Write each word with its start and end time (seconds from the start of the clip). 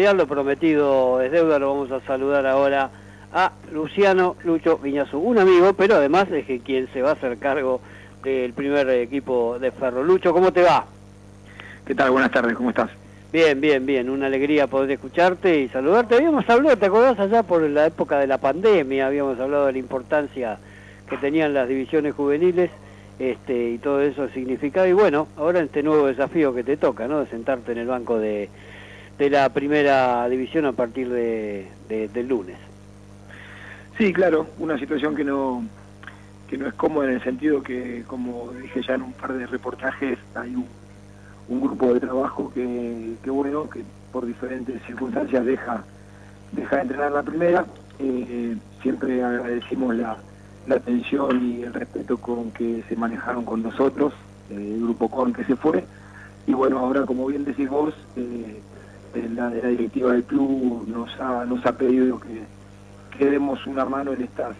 Lo 0.00 0.26
prometido 0.26 1.20
es 1.20 1.30
deuda, 1.30 1.58
lo 1.58 1.74
vamos 1.74 1.92
a 1.92 2.00
saludar 2.06 2.46
ahora 2.46 2.90
a 3.34 3.52
Luciano 3.70 4.34
Lucho 4.44 4.78
Viñazú, 4.78 5.18
un 5.18 5.38
amigo, 5.38 5.74
pero 5.74 5.96
además 5.96 6.30
es 6.30 6.46
que 6.46 6.60
quien 6.60 6.88
se 6.90 7.02
va 7.02 7.10
a 7.10 7.12
hacer 7.12 7.36
cargo 7.36 7.82
del 8.24 8.54
primer 8.54 8.88
equipo 8.88 9.58
de 9.58 9.70
Ferro. 9.70 10.02
Lucho, 10.02 10.32
¿cómo 10.32 10.54
te 10.54 10.62
va? 10.62 10.86
¿Qué 11.84 11.94
tal? 11.94 12.12
Buenas 12.12 12.30
tardes, 12.30 12.56
¿cómo 12.56 12.70
estás? 12.70 12.90
Bien, 13.30 13.60
bien, 13.60 13.84
bien, 13.84 14.08
una 14.08 14.26
alegría 14.26 14.66
poder 14.68 14.90
escucharte 14.92 15.60
y 15.60 15.68
saludarte. 15.68 16.14
Habíamos 16.14 16.48
hablado, 16.48 16.78
¿te 16.78 16.86
acordás 16.86 17.18
allá 17.20 17.42
por 17.42 17.60
la 17.60 17.86
época 17.86 18.18
de 18.18 18.26
la 18.26 18.38
pandemia? 18.38 19.06
Habíamos 19.06 19.38
hablado 19.38 19.66
de 19.66 19.72
la 19.72 19.78
importancia 19.78 20.58
que 21.10 21.18
tenían 21.18 21.52
las 21.52 21.68
divisiones 21.68 22.14
juveniles 22.14 22.70
este, 23.18 23.72
y 23.72 23.78
todo 23.78 24.00
eso 24.00 24.30
significaba. 24.30 24.88
Y 24.88 24.94
bueno, 24.94 25.28
ahora 25.36 25.60
este 25.60 25.82
nuevo 25.82 26.06
desafío 26.06 26.54
que 26.54 26.64
te 26.64 26.78
toca, 26.78 27.06
¿no? 27.06 27.20
De 27.20 27.26
sentarte 27.26 27.72
en 27.72 27.78
el 27.78 27.86
banco 27.86 28.18
de, 28.18 28.48
de 29.20 29.28
la 29.28 29.50
primera 29.50 30.26
división 30.30 30.64
a 30.64 30.72
partir 30.72 31.10
de, 31.10 31.68
del 31.88 32.26
lunes. 32.26 32.56
Sí, 33.98 34.14
claro, 34.14 34.46
una 34.58 34.78
situación 34.78 35.14
que 35.14 35.24
no 35.24 35.62
que 36.48 36.56
no 36.56 36.66
es 36.66 36.72
cómoda 36.72 37.06
en 37.06 37.16
el 37.16 37.22
sentido 37.22 37.62
que, 37.62 38.02
como 38.06 38.50
dije 38.62 38.80
ya 38.82 38.94
en 38.94 39.02
un 39.02 39.12
par 39.12 39.34
de 39.34 39.46
reportajes, 39.46 40.18
hay 40.34 40.56
un, 40.56 40.66
grupo 41.60 41.92
de 41.92 42.00
trabajo 42.00 42.50
que, 42.54 43.12
que, 43.22 43.30
bueno, 43.30 43.68
que 43.68 43.84
por 44.10 44.24
diferentes 44.24 44.82
circunstancias 44.86 45.44
deja, 45.44 45.84
deja 46.52 46.76
de 46.76 46.82
entrenar 46.82 47.12
la 47.12 47.22
primera. 47.22 47.66
Eh, 47.98 48.56
siempre 48.80 49.22
agradecimos 49.22 49.96
la, 49.96 50.16
la 50.66 50.76
atención 50.76 51.44
y 51.44 51.62
el 51.62 51.74
respeto 51.74 52.16
con 52.16 52.52
que 52.52 52.82
se 52.88 52.96
manejaron 52.96 53.44
con 53.44 53.62
nosotros, 53.62 54.14
eh, 54.48 54.54
el 54.76 54.80
grupo 54.80 55.10
con 55.10 55.34
que 55.34 55.44
se 55.44 55.56
fue. 55.56 55.84
Y 56.46 56.54
bueno, 56.54 56.78
ahora 56.78 57.04
como 57.04 57.26
bien 57.26 57.44
decís 57.44 57.68
vos, 57.68 57.94
eh, 58.16 58.60
la, 59.14 59.50
directiva 59.50 60.12
del 60.12 60.24
club 60.24 60.86
nos 60.88 61.66
ha, 61.66 61.72
pedido 61.72 62.20
que, 62.20 62.42
que 63.16 63.30
demos 63.30 63.66
una 63.66 63.84
mano 63.84 64.12
en 64.12 64.22
estas 64.22 64.56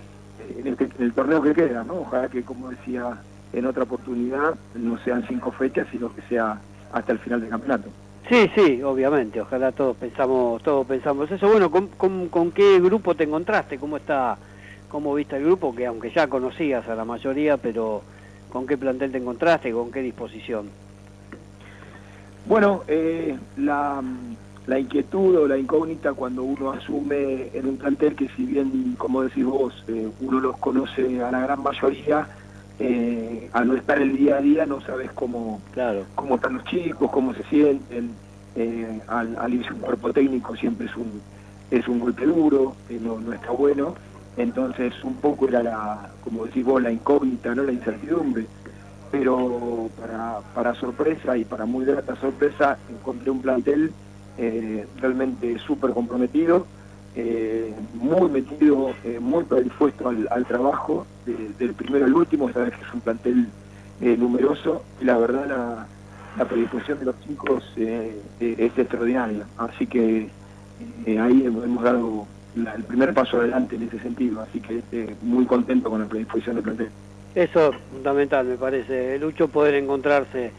en, 0.56 0.66
este, 0.66 0.88
el 0.98 1.12
torneo 1.12 1.42
que 1.42 1.54
queda, 1.54 1.84
¿no? 1.84 2.00
Ojalá 2.00 2.28
que, 2.28 2.42
como 2.42 2.70
decía 2.70 3.18
en 3.52 3.66
otra 3.66 3.82
oportunidad, 3.82 4.54
no 4.74 4.98
sean 4.98 5.24
cinco 5.26 5.50
fechas, 5.52 5.86
sino 5.90 6.14
que 6.14 6.22
sea 6.22 6.60
hasta 6.92 7.12
el 7.12 7.18
final 7.18 7.40
del 7.40 7.50
campeonato. 7.50 7.88
Sí, 8.28 8.50
sí, 8.54 8.82
obviamente, 8.82 9.40
ojalá 9.40 9.72
todos 9.72 9.96
pensamos, 9.96 10.62
todos 10.62 10.86
pensamos 10.86 11.30
eso. 11.30 11.48
Bueno, 11.48 11.70
¿con, 11.70 11.88
con, 11.88 12.28
con 12.28 12.52
qué 12.52 12.78
grupo 12.78 13.14
te 13.14 13.24
encontraste? 13.24 13.78
¿Cómo 13.78 13.96
está, 13.96 14.36
cómo 14.88 15.14
viste 15.14 15.36
el 15.36 15.44
grupo? 15.44 15.74
Que 15.74 15.86
aunque 15.86 16.10
ya 16.10 16.28
conocías 16.28 16.88
a 16.88 16.94
la 16.94 17.04
mayoría, 17.04 17.56
pero 17.56 18.02
¿con 18.52 18.66
qué 18.66 18.78
plantel 18.78 19.10
te 19.10 19.18
encontraste? 19.18 19.72
¿Con 19.72 19.90
qué 19.90 20.00
disposición? 20.00 20.68
Bueno, 22.46 22.82
eh, 22.88 23.38
la, 23.56 24.02
la 24.66 24.78
inquietud 24.78 25.36
o 25.36 25.48
la 25.48 25.58
incógnita 25.58 26.12
cuando 26.12 26.42
uno 26.42 26.70
asume 26.70 27.50
en 27.54 27.66
un 27.66 27.76
plantel 27.76 28.14
que 28.14 28.28
si 28.28 28.44
bien, 28.44 28.94
como 28.98 29.22
decís 29.22 29.44
vos, 29.44 29.84
eh, 29.88 30.08
uno 30.20 30.40
los 30.40 30.56
conoce 30.58 31.22
a 31.22 31.30
la 31.30 31.40
gran 31.40 31.62
mayoría, 31.62 32.26
eh, 32.78 33.50
al 33.52 33.68
no 33.68 33.74
estar 33.74 34.00
el 34.00 34.16
día 34.16 34.36
a 34.36 34.40
día 34.40 34.66
no 34.66 34.80
sabes 34.80 35.10
cómo, 35.12 35.60
claro. 35.72 36.04
cómo 36.14 36.36
están 36.36 36.54
los 36.54 36.64
chicos, 36.64 37.10
cómo 37.10 37.34
se 37.34 37.42
sienten, 37.44 38.12
eh, 38.56 39.00
al, 39.08 39.36
al, 39.38 39.54
irse 39.54 39.72
un 39.72 39.80
cuerpo 39.80 40.12
técnico 40.12 40.56
siempre 40.56 40.86
es 40.86 40.96
un, 40.96 41.20
es 41.70 41.86
un 41.88 42.00
golpe 42.00 42.24
duro, 42.24 42.74
no, 43.00 43.20
no 43.20 43.32
está 43.32 43.50
bueno, 43.50 43.94
entonces 44.36 44.94
un 45.04 45.14
poco 45.16 45.48
era 45.48 45.62
la, 45.62 46.10
como 46.22 46.46
decís 46.46 46.64
vos, 46.64 46.82
la 46.82 46.90
incógnita, 46.92 47.54
no 47.54 47.64
la 47.64 47.72
incertidumbre 47.72 48.46
para, 50.54 50.74
sorpresa 50.74 51.36
y 51.36 51.44
para 51.44 51.66
muy 51.66 51.84
grata 51.84 52.16
sorpresa 52.16 52.78
encontré 52.90 53.30
un 53.30 53.40
plantel 53.40 53.92
eh, 54.38 54.86
realmente 55.00 55.58
súper 55.58 55.90
comprometido, 55.90 56.66
eh, 57.14 57.74
muy 57.94 58.30
metido, 58.30 58.90
eh, 59.04 59.18
muy 59.20 59.44
predispuesto 59.44 60.08
al, 60.08 60.28
al 60.30 60.46
trabajo, 60.46 61.06
del 61.26 61.74
primero 61.74 62.06
al 62.06 62.14
último, 62.14 62.50
sabes 62.52 62.74
que 62.74 62.84
es 62.84 62.94
un 62.94 63.00
plantel 63.00 63.48
numeroso 64.00 64.82
y 65.00 65.04
la 65.04 65.18
verdad 65.18 65.46
la, 65.46 65.86
la 66.38 66.44
predisposición 66.48 67.00
de 67.00 67.04
los 67.04 67.20
chicos 67.20 67.62
es 67.76 68.78
extraordinaria, 68.78 69.44
así 69.58 69.86
que 69.86 70.30
ahí 71.06 71.44
hemos 71.44 71.82
dado 71.84 72.26
el 72.56 72.84
primer 72.84 73.12
paso 73.12 73.38
adelante 73.38 73.76
en 73.76 73.82
ese 73.82 74.00
sentido, 74.00 74.40
así 74.40 74.58
que 74.60 74.82
muy 75.22 75.44
contento 75.44 75.90
con 75.90 76.00
la 76.00 76.06
predisposición 76.06 76.56
del 76.56 76.64
plantel. 76.64 76.90
Eso 77.34 77.70
es 77.70 77.76
fundamental, 77.92 78.46
me 78.46 78.56
parece, 78.56 79.18
Lucho, 79.18 79.48
poder 79.48 79.74
encontrarse 79.74 80.50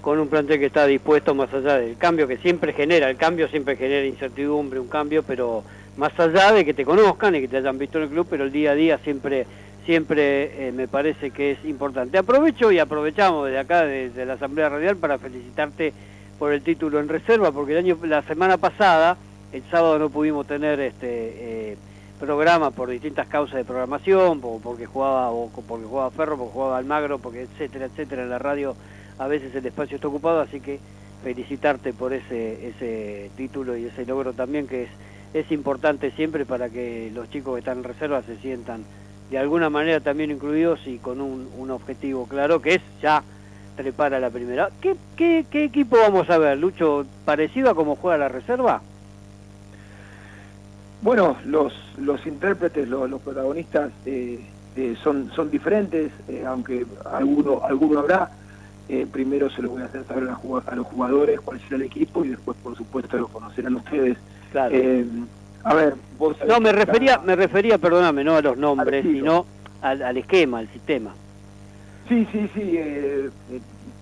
con 0.00 0.18
un 0.18 0.28
plantel 0.28 0.58
que 0.58 0.66
está 0.66 0.86
dispuesto 0.86 1.34
más 1.34 1.52
allá 1.52 1.78
del 1.78 1.96
cambio 1.96 2.26
que 2.26 2.38
siempre 2.38 2.72
genera, 2.72 3.10
el 3.10 3.16
cambio 3.16 3.48
siempre 3.48 3.76
genera 3.76 4.06
incertidumbre, 4.06 4.80
un 4.80 4.88
cambio, 4.88 5.22
pero 5.22 5.64
más 5.96 6.18
allá 6.18 6.52
de 6.52 6.64
que 6.64 6.74
te 6.74 6.84
conozcan 6.84 7.34
y 7.34 7.42
que 7.42 7.48
te 7.48 7.58
hayan 7.58 7.78
visto 7.78 7.98
en 7.98 8.04
el 8.04 8.10
club, 8.10 8.26
pero 8.28 8.44
el 8.44 8.52
día 8.52 8.72
a 8.72 8.74
día 8.74 8.98
siempre 8.98 9.46
siempre 9.84 10.68
eh, 10.68 10.72
me 10.72 10.88
parece 10.88 11.30
que 11.30 11.52
es 11.52 11.64
importante. 11.64 12.18
Aprovecho 12.18 12.72
y 12.72 12.78
aprovechamos 12.78 13.46
desde 13.46 13.58
acá, 13.58 13.84
desde 13.84 14.24
la 14.24 14.34
Asamblea 14.34 14.70
Radial, 14.70 14.96
para 14.96 15.18
felicitarte 15.18 15.92
por 16.38 16.52
el 16.52 16.62
título 16.62 17.00
en 17.00 17.08
reserva, 17.08 17.52
porque 17.52 17.72
el 17.72 17.78
año, 17.78 17.98
la 18.04 18.22
semana 18.22 18.56
pasada, 18.56 19.16
el 19.52 19.62
sábado 19.70 19.98
no 19.98 20.10
pudimos 20.10 20.46
tener 20.46 20.80
este 20.80 21.72
eh, 21.72 21.76
programa 22.20 22.70
por 22.70 22.88
distintas 22.88 23.26
causas 23.28 23.56
de 23.56 23.64
programación, 23.64 24.40
porque 24.40 24.86
jugaba, 24.86 25.30
o 25.30 25.50
porque 25.50 25.84
jugaba 25.84 26.10
Ferro, 26.10 26.36
porque 26.36 26.52
jugaba 26.52 26.78
Almagro, 26.78 27.18
porque 27.18 27.42
etcétera, 27.42 27.86
etcétera, 27.86 28.22
en 28.22 28.30
la 28.30 28.38
radio 28.38 28.74
a 29.18 29.26
veces 29.28 29.54
el 29.54 29.66
espacio 29.66 29.96
está 29.96 30.08
ocupado, 30.08 30.40
así 30.40 30.60
que 30.60 30.80
felicitarte 31.22 31.92
por 31.92 32.12
ese, 32.12 32.68
ese 32.68 33.30
título 33.36 33.76
y 33.76 33.86
ese 33.86 34.04
logro 34.04 34.32
también 34.32 34.66
que 34.66 34.84
es, 34.84 34.90
es 35.32 35.50
importante 35.52 36.10
siempre 36.12 36.44
para 36.44 36.68
que 36.68 37.10
los 37.14 37.30
chicos 37.30 37.54
que 37.54 37.60
están 37.60 37.78
en 37.78 37.84
reserva 37.84 38.22
se 38.22 38.36
sientan 38.36 38.84
de 39.30 39.38
alguna 39.38 39.70
manera 39.70 40.00
también 40.00 40.30
incluidos 40.30 40.86
y 40.86 40.98
con 40.98 41.20
un, 41.20 41.48
un 41.56 41.70
objetivo 41.70 42.26
claro 42.26 42.60
que 42.60 42.74
es 42.74 42.82
ya 43.00 43.22
trepar 43.74 44.14
a 44.14 44.20
la 44.20 44.30
primera. 44.30 44.70
¿Qué, 44.80 44.96
qué, 45.16 45.46
qué 45.50 45.64
equipo 45.64 45.96
vamos 45.96 46.28
a 46.30 46.38
ver, 46.38 46.58
Lucho? 46.58 47.06
¿Parecido 47.24 47.70
a 47.70 47.74
cómo 47.74 47.96
juega 47.96 48.18
la 48.18 48.28
reserva? 48.28 48.82
Bueno, 51.04 51.36
los, 51.44 51.74
los 51.98 52.26
intérpretes, 52.26 52.88
los, 52.88 53.10
los 53.10 53.20
protagonistas 53.20 53.92
eh, 54.06 54.40
eh, 54.74 54.96
son, 55.02 55.30
son 55.36 55.50
diferentes, 55.50 56.10
eh, 56.28 56.44
aunque 56.46 56.86
alguno, 57.04 57.60
alguno 57.62 57.98
habrá. 57.98 58.30
Eh, 58.88 59.06
primero 59.12 59.50
se 59.50 59.60
lo 59.60 59.68
voy 59.68 59.82
a 59.82 59.84
hacer 59.84 60.06
saber 60.06 60.24
a, 60.24 60.74
los 60.74 60.86
jugadores 60.86 61.40
cuál 61.42 61.60
será 61.60 61.76
el 61.76 61.82
equipo 61.82 62.24
y 62.24 62.28
después, 62.28 62.56
por 62.62 62.74
supuesto, 62.74 63.18
lo 63.18 63.28
conocerán 63.28 63.74
ustedes. 63.74 64.16
Claro. 64.50 64.74
A 65.64 65.74
ver, 65.74 65.94
vos... 66.18 66.38
No, 66.48 66.58
me 66.58 66.72
refería, 66.72 67.18
me 67.18 67.36
refería, 67.36 67.76
perdóname, 67.76 68.24
no 68.24 68.36
a 68.36 68.40
los 68.40 68.56
nombres, 68.56 69.04
sino 69.04 69.44
al, 69.82 70.00
al, 70.00 70.16
esquema, 70.16 70.60
al 70.60 70.68
sistema. 70.68 71.14
Sí, 72.08 72.26
sí, 72.32 72.48
sí, 72.54 72.76
eh, 72.78 73.28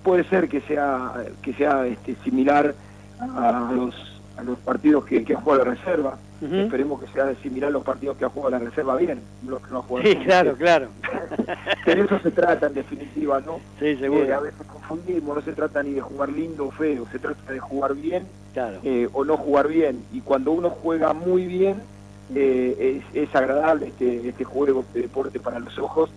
puede 0.05 0.23
ser 0.25 0.49
que 0.49 0.61
sea 0.61 1.15
que 1.43 1.53
sea 1.55 1.85
este, 1.85 2.15
similar 2.23 2.77
a 3.19 3.73
los, 3.75 4.23
a 4.37 4.45
los 4.45 4.57
partidos 4.61 5.05
que, 5.05 5.25
que 5.25 5.35
ha 5.35 5.41
jugado 5.41 5.65
la 5.65 5.71
reserva. 5.73 6.17
Esperemos 6.43 7.01
que 7.01 7.07
sea 7.09 7.33
similar 7.37 7.71
los 7.71 7.85
partidos 7.85 8.17
que 8.17 8.25
ha 8.25 8.29
jugado 8.29 8.51
la 8.51 8.59
reserva 8.59 8.97
bien, 8.97 9.21
los 9.47 9.61
que 9.61 9.71
no 9.71 9.79
ha 9.79 9.83
jugado. 9.83 10.09
Sí, 10.09 10.17
claro, 10.17 10.57
claro. 10.57 10.89
de 11.87 12.01
eso 12.01 12.19
se 12.19 12.31
trata 12.33 12.67
en 12.67 12.75
definitiva, 12.75 13.41
¿no? 13.41 13.61
Sí, 13.79 13.97
seguro. 13.97 14.25
Eh, 14.25 14.33
a 14.33 14.41
veces 14.41 14.67
confundimos, 14.67 15.37
no 15.37 15.43
se 15.43 15.53
trata 15.53 15.83
ni 15.85 15.93
de 15.93 16.01
jugar 16.01 16.31
lindo 16.31 16.67
o 16.67 16.71
feo, 16.73 17.07
se 17.13 17.21
trata 17.21 17.53
de 17.53 17.61
jugar 17.61 17.95
bien 17.95 18.27
eh, 18.83 19.09
o 19.13 19.25
no 19.25 19.37
jugar 19.37 19.69
bien. 19.69 20.03
Y 20.13 20.21
cuando 20.21 20.51
uno 20.51 20.71
juega 20.71 21.13
muy 21.13 21.47
bien, 21.47 21.77
eh, 22.35 23.03
es, 23.15 23.29
es, 23.29 23.35
agradable 23.37 23.89
este, 23.89 24.29
este 24.29 24.43
juego, 24.43 24.81
este 24.81 25.03
deporte 25.03 25.39
para 25.39 25.61
los 25.61 25.79
ojos, 25.79 26.11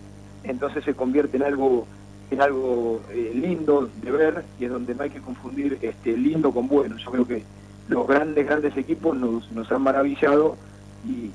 entonces 0.44 0.84
se 0.84 0.96
convierte 0.96 1.38
en 1.38 1.44
algo 1.44 1.86
en 2.31 2.42
algo 2.42 3.02
lindo 3.36 3.88
de 4.02 4.09
ver 4.09 4.44
y 4.59 4.66
es 4.66 4.72
donde 4.72 4.96
no 4.96 5.03
hay 5.03 5.12
que 5.12 5.22
confundir 5.22 5.78
este 5.84 6.18
lindo 6.18 6.52
con 6.52 6.68
bueno. 6.68 6.98
Yo 6.98 7.12
creo 7.12 7.28
que 7.28 7.44
los 7.87 8.07
grandes, 8.07 8.45
grandes 8.45 8.75
equipos 8.77 9.15
nos, 9.17 9.71
han 9.71 9.81
maravillado 9.81 10.57
y, 11.05 11.31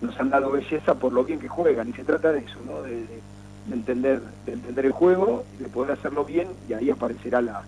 nos, 0.00 0.18
han 0.18 0.30
dado 0.30 0.50
belleza 0.50 0.94
por 0.94 1.12
lo 1.12 1.24
bien 1.24 1.38
que 1.38 1.48
juegan. 1.48 1.88
Y 1.88 1.92
se 1.92 2.04
trata 2.04 2.32
de 2.32 2.40
eso, 2.40 2.58
¿no? 2.66 2.82
De, 2.82 2.90
de, 2.90 3.20
de, 3.66 3.74
entender, 3.74 4.20
de 4.46 4.52
entender 4.54 4.86
el 4.86 4.92
juego, 4.92 5.44
de 5.58 5.68
poder 5.68 5.92
hacerlo 5.92 6.24
bien 6.24 6.48
y 6.68 6.72
ahí 6.72 6.90
aparecerá 6.90 7.40
la, 7.40 7.62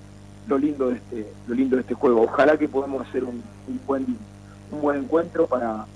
lo 0.46 0.58
lindo 0.58 0.88
de 0.88 0.96
este, 0.96 1.32
lo 1.46 1.54
lindo 1.54 1.76
de 1.76 1.82
este 1.82 1.94
juego. 1.94 2.22
Ojalá 2.22 2.56
que 2.56 2.68
podamos 2.68 3.06
hacer 3.06 3.24
un, 3.24 3.42
buen, 3.86 4.18
un 4.70 4.80
buen 4.80 4.98
encuentro 4.98 5.46
para, 5.46 5.86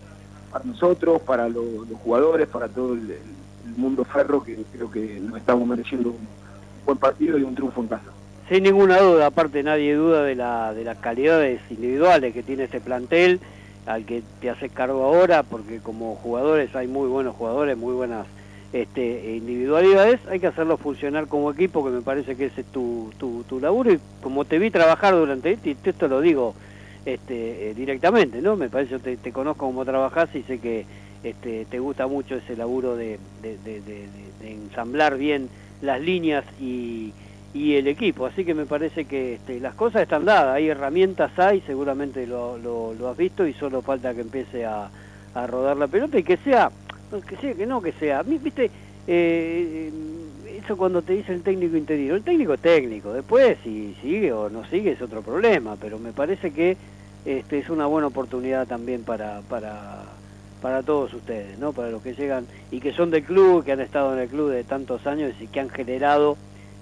para 0.51 0.65
nosotros, 0.65 1.21
para 1.23 1.49
lo, 1.49 1.63
los 1.63 1.99
jugadores, 2.03 2.49
para 2.49 2.69
todo 2.69 2.95
el, 2.95 3.11
el, 3.11 3.19
mundo 3.77 4.05
ferro 4.05 4.43
que 4.43 4.65
creo 4.73 4.91
que 4.91 5.21
nos 5.21 5.37
estamos 5.37 5.69
mereciendo 5.69 6.09
un 6.09 6.27
buen 6.87 6.97
partido 6.97 7.37
y 7.37 7.43
un 7.43 7.55
triunfo 7.55 7.83
en 7.83 7.89
casa. 7.89 8.11
Sin 8.49 8.63
ninguna 8.63 8.99
duda, 8.99 9.27
aparte 9.27 9.63
nadie 9.63 9.95
duda 9.95 10.23
de, 10.23 10.35
la, 10.35 10.73
de 10.73 10.83
las 10.83 10.97
calidades 10.99 11.61
individuales 11.71 12.33
que 12.33 12.43
tiene 12.43 12.65
este 12.65 12.81
plantel, 12.81 13.41
al 13.85 14.07
que 14.07 14.23
te 14.41 14.49
hace 14.49 14.71
cargo 14.71 15.05
ahora, 15.05 15.43
porque 15.43 15.81
como 15.81 16.15
jugadores 16.17 16.75
hay 16.75 16.87
muy 16.87 17.09
buenos 17.09 17.37
jugadores, 17.37 17.77
muy 17.77 17.93
buenas 17.93 18.27
este, 18.73 19.37
individualidades, 19.37 20.21
hay 20.31 20.41
que 20.41 20.47
hacerlo 20.47 20.79
funcionar 20.79 21.27
como 21.27 21.51
equipo, 21.51 21.85
que 21.85 21.91
me 21.91 22.01
parece 22.01 22.37
que 22.37 22.47
ese 22.47 22.63
es 22.63 22.67
tu, 22.69 23.11
tu, 23.19 23.45
tu 23.45 23.61
laburo, 23.61 23.93
y 23.93 24.01
como 24.23 24.47
te 24.47 24.59
vi 24.59 24.71
trabajar 24.71 25.15
durante, 25.15 25.59
y 25.63 25.77
esto 25.85 26.09
lo 26.09 26.23
digo 26.23 26.55
este, 27.05 27.75
directamente, 27.75 28.41
¿no? 28.41 28.57
Me 28.57 28.69
parece, 28.71 28.93
yo 28.93 29.01
te, 29.01 29.33
conozco 29.33 29.67
cómo 29.67 29.85
trabajás 29.85 30.35
y 30.35 30.43
sé 30.43 30.59
que 30.59 30.87
este, 31.23 31.67
te 31.67 31.79
gusta 31.79 32.07
mucho 32.07 32.37
ese 32.37 32.57
laburo 32.57 32.97
de, 32.97 33.19
ensamblar 34.43 35.19
bien 35.19 35.49
las 35.83 36.01
líneas 36.01 36.45
y, 36.61 37.13
el 37.55 37.89
equipo, 37.89 38.27
así 38.27 38.45
que 38.45 38.55
me 38.55 38.67
parece 38.67 39.05
que 39.07 39.35
este, 39.35 39.61
las 39.61 39.75
cosas 39.75 40.03
están 40.03 40.25
dadas, 40.25 40.55
hay 40.55 40.69
herramientas, 40.69 41.37
hay, 41.39 41.61
seguramente 41.63 42.27
lo, 42.27 42.95
has 43.09 43.17
visto 43.17 43.47
y 43.47 43.55
solo 43.55 43.83
falta 43.83 44.15
que 44.15 44.21
empiece 44.21 44.65
a, 44.65 44.91
rodar 45.47 45.77
la 45.77 45.87
pelota 45.87 46.19
y 46.19 46.25
que 46.25 46.37
sea, 46.39 46.69
que 47.29 47.37
sea, 47.37 47.55
que 47.55 47.65
no 47.65 47.81
que 47.81 47.93
sea, 47.93 48.23
viste, 48.23 48.71
eh, 49.07 49.91
eso 50.65 50.77
cuando 50.77 51.01
te 51.01 51.13
dice 51.13 51.33
el 51.33 51.43
técnico 51.43 51.77
interino, 51.77 52.17
el 52.17 52.25
técnico 52.25 52.55
es 52.55 52.61
técnico, 52.61 53.13
después 53.13 53.57
si 53.63 53.95
sigue 54.03 54.33
o 54.33 54.51
no 54.51 54.65
sigue 54.67 54.93
es 54.93 55.01
otro 55.01 55.23
problema, 55.23 55.77
pero 55.81 56.01
me 56.01 56.13
parece 56.13 56.51
que 56.51 56.77
este, 57.25 57.59
es 57.59 57.71
una 57.71 57.87
buena 57.87 58.09
oportunidad 58.09 58.67
también 58.67 59.05
para, 59.05 59.43
para 59.43 60.07
para 60.61 60.83
todos 60.83 61.15
ustedes, 61.15 61.59
¿no? 61.59 61.73
Para 61.73 61.91
los 61.91 62.03
que 62.03 62.15
llegan 62.15 62.47
y 62.71 62.81
que 62.81 62.93
son 62.93 63.11
del 63.11 63.23
club, 63.23 63.65
que 63.65 63.73
han 63.73 63.81
estado 63.81 64.13
en 64.15 64.21
el 64.21 64.29
club 64.29 64.51
de 64.51 64.65
tantos 64.65 65.07
años 65.07 65.33
y 65.41 65.47
que 65.47 65.61
han 65.61 65.71
generado 65.71 66.37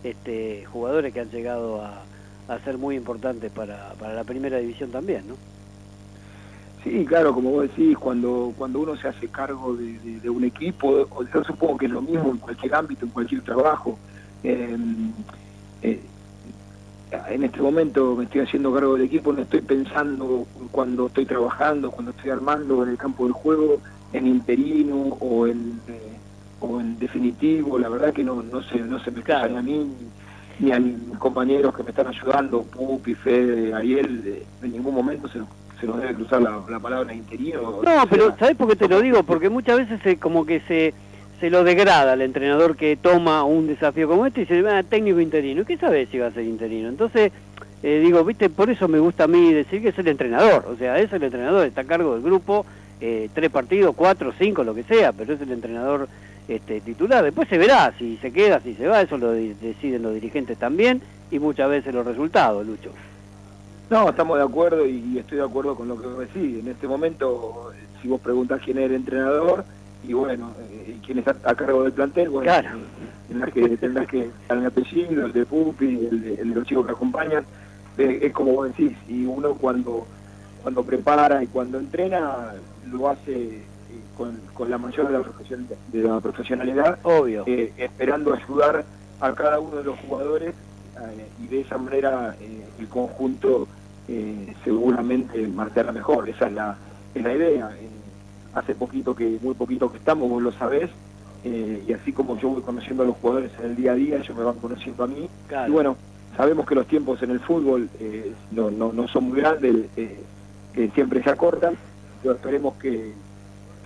este, 0.05 0.65
jugadores 0.67 1.13
que 1.13 1.21
han 1.21 1.31
llegado 1.31 1.83
a, 1.83 2.03
ser 2.65 2.79
muy 2.79 2.95
importantes 2.95 3.51
para, 3.51 3.95
para 3.95 4.15
la 4.15 4.23
primera 4.23 4.59
división 4.59 4.93
también, 4.93 5.27
¿no? 5.27 5.35
Sí, 6.87 7.05
claro, 7.05 7.35
como 7.35 7.51
vos 7.51 7.63
decís, 7.63 7.99
cuando, 7.99 8.55
cuando 8.57 8.79
uno 8.79 8.97
se 8.97 9.09
hace 9.09 9.27
cargo 9.27 9.75
de, 9.75 10.31
un 10.31 10.45
equipo, 10.45 11.09
yo 11.35 11.43
supongo 11.43 11.79
que 11.79 11.87
es 11.87 11.93
lo 11.93 12.01
mismo 12.01 12.31
en 12.31 12.37
cualquier 12.37 12.77
ámbito, 12.77 13.05
en 13.07 13.11
cualquier 13.11 13.41
trabajo. 13.43 13.99
Eh, 14.45 14.77
eh, 15.83 16.01
en 17.29 17.43
este 17.43 17.61
momento 17.61 18.15
me 18.15 18.25
estoy 18.25 18.43
haciendo 18.43 18.73
cargo 18.73 18.95
del 18.95 19.07
equipo, 19.07 19.33
no 19.33 19.43
estoy 19.43 19.63
pensando 19.63 20.47
cuando 20.71 21.09
estoy 21.09 21.27
trabajando, 21.27 21.91
cuando 21.91 22.13
estoy 22.13 22.31
armando 22.31 22.85
en 22.85 22.91
el 22.91 22.99
campo 22.99 23.25
del 23.25 23.33
juego, 23.33 23.81
en 24.13 24.29
interino 24.29 25.17
o 25.19 25.49
en, 25.49 25.81
eh, 25.89 26.17
o 26.61 26.81
en 26.81 26.99
definitivo, 26.99 27.79
la 27.79 27.89
verdad 27.89 28.13
que 28.13 28.25
no, 28.25 28.43
no, 28.43 28.63
se, 28.63 28.79
no 28.79 28.99
se 29.01 29.11
me 29.11 29.23
cae 29.23 29.57
a 29.57 29.63
mí 29.63 29.93
ni 30.59 30.73
a 30.73 30.81
mis 30.81 30.97
compañeros 31.19 31.75
que 31.75 31.83
me 31.83 31.91
están 31.91 32.07
ayudando, 32.07 32.63
Pupi, 32.63 33.15
Fede, 33.15 33.75
Ariel, 33.75 34.43
en 34.63 34.73
ningún 34.73 34.95
momento 34.95 35.29
se, 35.29 35.41
se 35.79 35.87
nos 35.87 36.01
debe 36.01 36.15
cruzar 36.15 36.41
la, 36.41 36.81
palabra 36.81 37.13
interino. 37.13 37.83
No, 37.83 38.07
pero 38.09 38.35
¿sabes 38.39 38.57
por 38.57 38.69
qué 38.69 38.77
te 38.77 38.89
lo 38.89 39.03
digo? 39.03 39.23
Porque 39.23 39.51
muchas 39.51 39.79
veces 39.79 40.01
se, 40.03 40.17
como 40.19 40.47
que 40.47 40.61
se 40.61 40.95
se 41.41 41.51
lo 41.51 41.65
degrada 41.65 42.13
al 42.13 42.23
entrenador 42.23 42.77
que 42.77 42.97
toma 42.97 43.45
un 43.45 43.67
desafío 43.67 44.09
como 44.09 44.27
este 44.27 44.43
y 44.43 44.47
se 44.47 44.63
va 44.63 44.79
a 44.79 44.83
técnico 44.83 45.21
interino. 45.21 45.65
¿Qué 45.65 45.77
sabe 45.77 46.07
si 46.07 46.19
va 46.19 46.29
a 46.29 46.31
ser 46.31 46.45
interino? 46.45 46.89
Entonces, 46.89 47.33
eh, 47.83 48.01
digo, 48.03 48.25
viste, 48.25 48.49
por 48.49 48.71
eso 48.71 48.89
me 48.89 48.99
gusta 48.99 49.25
a 49.25 49.29
mí 49.29 49.53
decir 49.53 49.83
que 49.83 49.91
es 49.91 49.99
el 49.99 50.09
entrenador. 50.09 50.67
O 50.67 50.77
sea, 50.77 50.99
es 50.99 51.13
el 51.13 51.23
entrenador, 51.23 51.67
está 51.67 51.83
a 51.83 51.85
cargo 51.85 52.15
del 52.15 52.23
grupo, 52.23 52.65
eh, 53.01 53.29
tres 53.35 53.51
partidos, 53.51 53.95
cuatro, 53.95 54.33
cinco, 54.39 54.65
lo 54.65 54.75
que 54.75 54.83
sea, 54.85 55.13
pero 55.13 55.35
es 55.35 55.41
el 55.41 55.53
entrenador 55.53 56.09
este, 56.49 56.81
titular. 56.81 57.25
Después 57.25 57.49
se 57.49 57.59
verá 57.59 57.93
si 57.99 58.17
se 58.19 58.33
queda, 58.33 58.61
si 58.61 58.75
se 58.75 58.87
va, 58.87 59.01
eso 59.01 59.19
lo 59.19 59.33
deciden 59.33 60.03
los 60.03 60.15
dirigentes 60.15 60.59
también 60.59 61.03
y 61.31 61.39
muchas 61.39 61.69
veces 61.69 61.95
los 61.95 62.07
resultados, 62.07 62.67
Lucho. 62.67 62.91
No, 63.91 64.09
estamos 64.09 64.39
de 64.39 64.45
acuerdo 64.45 64.87
y 64.87 65.19
estoy 65.19 65.39
de 65.39 65.45
acuerdo 65.45 65.77
con 65.77 65.89
lo 65.89 66.01
que 66.01 66.07
vos 66.07 66.19
decís. 66.19 66.59
En 66.61 66.69
este 66.69 66.89
momento, 66.89 67.71
si 68.03 68.09
vos 68.09 68.21
preguntás 68.21 68.61
quién 68.65 68.79
es 68.79 68.87
el 68.87 68.95
entrenador, 68.95 69.65
y 70.07 70.13
bueno, 70.13 70.53
eh, 70.71 70.97
quien 71.05 71.19
está 71.19 71.37
a 71.45 71.55
cargo 71.55 71.83
del 71.83 71.93
plantel, 71.93 72.29
bueno, 72.29 72.45
claro. 72.45 72.79
tendrás 73.29 73.53
que, 73.53 73.77
tendrás 73.77 74.07
que 74.07 74.31
dar 74.49 74.59
el 74.59 74.67
apellido, 74.67 75.27
el 75.27 75.33
de 75.33 75.47
Pupi, 75.47 76.07
el 76.11 76.23
de, 76.23 76.45
los 76.45 76.67
chicos 76.67 76.87
que 76.87 76.93
acompañan, 76.93 77.45
eh, 77.99 78.21
es 78.23 78.33
como 78.33 78.53
vos 78.53 78.69
decís, 78.69 78.97
y 79.09 79.25
uno 79.25 79.55
cuando, 79.55 80.07
cuando 80.63 80.85
prepara 80.85 81.43
y 81.43 81.47
cuando 81.49 81.79
entrena, 81.79 82.55
lo 82.91 83.09
hace 83.09 83.63
eh, 84.19 84.33
con, 84.55 84.71
la 84.71 84.79
mayor 84.79 85.07
de 85.09 85.13
la, 85.19 85.25
de 85.93 86.03
la 86.03 86.21
profesionalidad, 86.21 86.99
obvio, 87.03 87.45
esperando 87.47 88.35
ayudar 88.35 88.85
a 89.21 89.33
cada 89.33 89.61
uno 89.61 89.77
de 89.77 89.85
los 89.85 89.99
jugadores 90.01 90.55
y 91.43 91.47
de 91.49 91.61
esa 91.61 91.77
manera 91.77 92.35
el 92.79 92.89
conjunto 92.89 93.69
seguramente 94.65 95.47
marchará 95.49 95.93
mejor, 95.93 96.29
esa 96.29 96.47
es 96.47 96.53
la, 96.53 96.77
es 97.15 97.23
la 97.23 97.35
idea. 97.35 97.71
Hace 98.55 98.75
poquito 98.75 99.15
que, 99.15 99.39
muy 99.43 99.55
poquito 99.55 99.91
que 99.91 99.99
estamos, 99.99 100.31
vos 100.31 100.43
lo 100.43 100.53
sabés, 100.53 100.91
eh, 101.45 101.85
y 101.87 101.93
así 101.93 102.13
como 102.13 102.37
yo 102.39 102.49
voy 102.49 102.63
conociendo 102.63 103.05
a 103.05 103.07
los 103.07 103.17
jugadores 103.19 103.53
en 103.61 103.67
el 103.67 103.77
día 103.77 103.93
a 103.93 103.95
día, 103.95 104.17
ellos 104.17 104.37
me 104.37 104.43
van 104.43 104.57
conociendo 104.57 105.05
a 105.05 105.07
mí. 105.07 105.29
Y 105.69 105.71
bueno, 105.71 105.97
sabemos 106.37 106.67
que 106.67 106.75
los 106.75 106.89
tiempos 106.89 107.23
en 107.23 107.31
el 107.31 107.39
fútbol 107.39 107.89
eh, 108.01 108.33
no, 108.51 108.71
no, 108.71 108.93
no, 108.93 109.07
son 109.07 109.29
muy 109.29 109.41
grandes, 109.41 109.87
eh, 109.97 110.19
que 110.75 110.91
siempre 110.91 111.23
se 111.23 111.31
acortan, 111.31 111.75
pero 112.21 112.35
esperemos 112.35 112.75
que, 112.75 113.13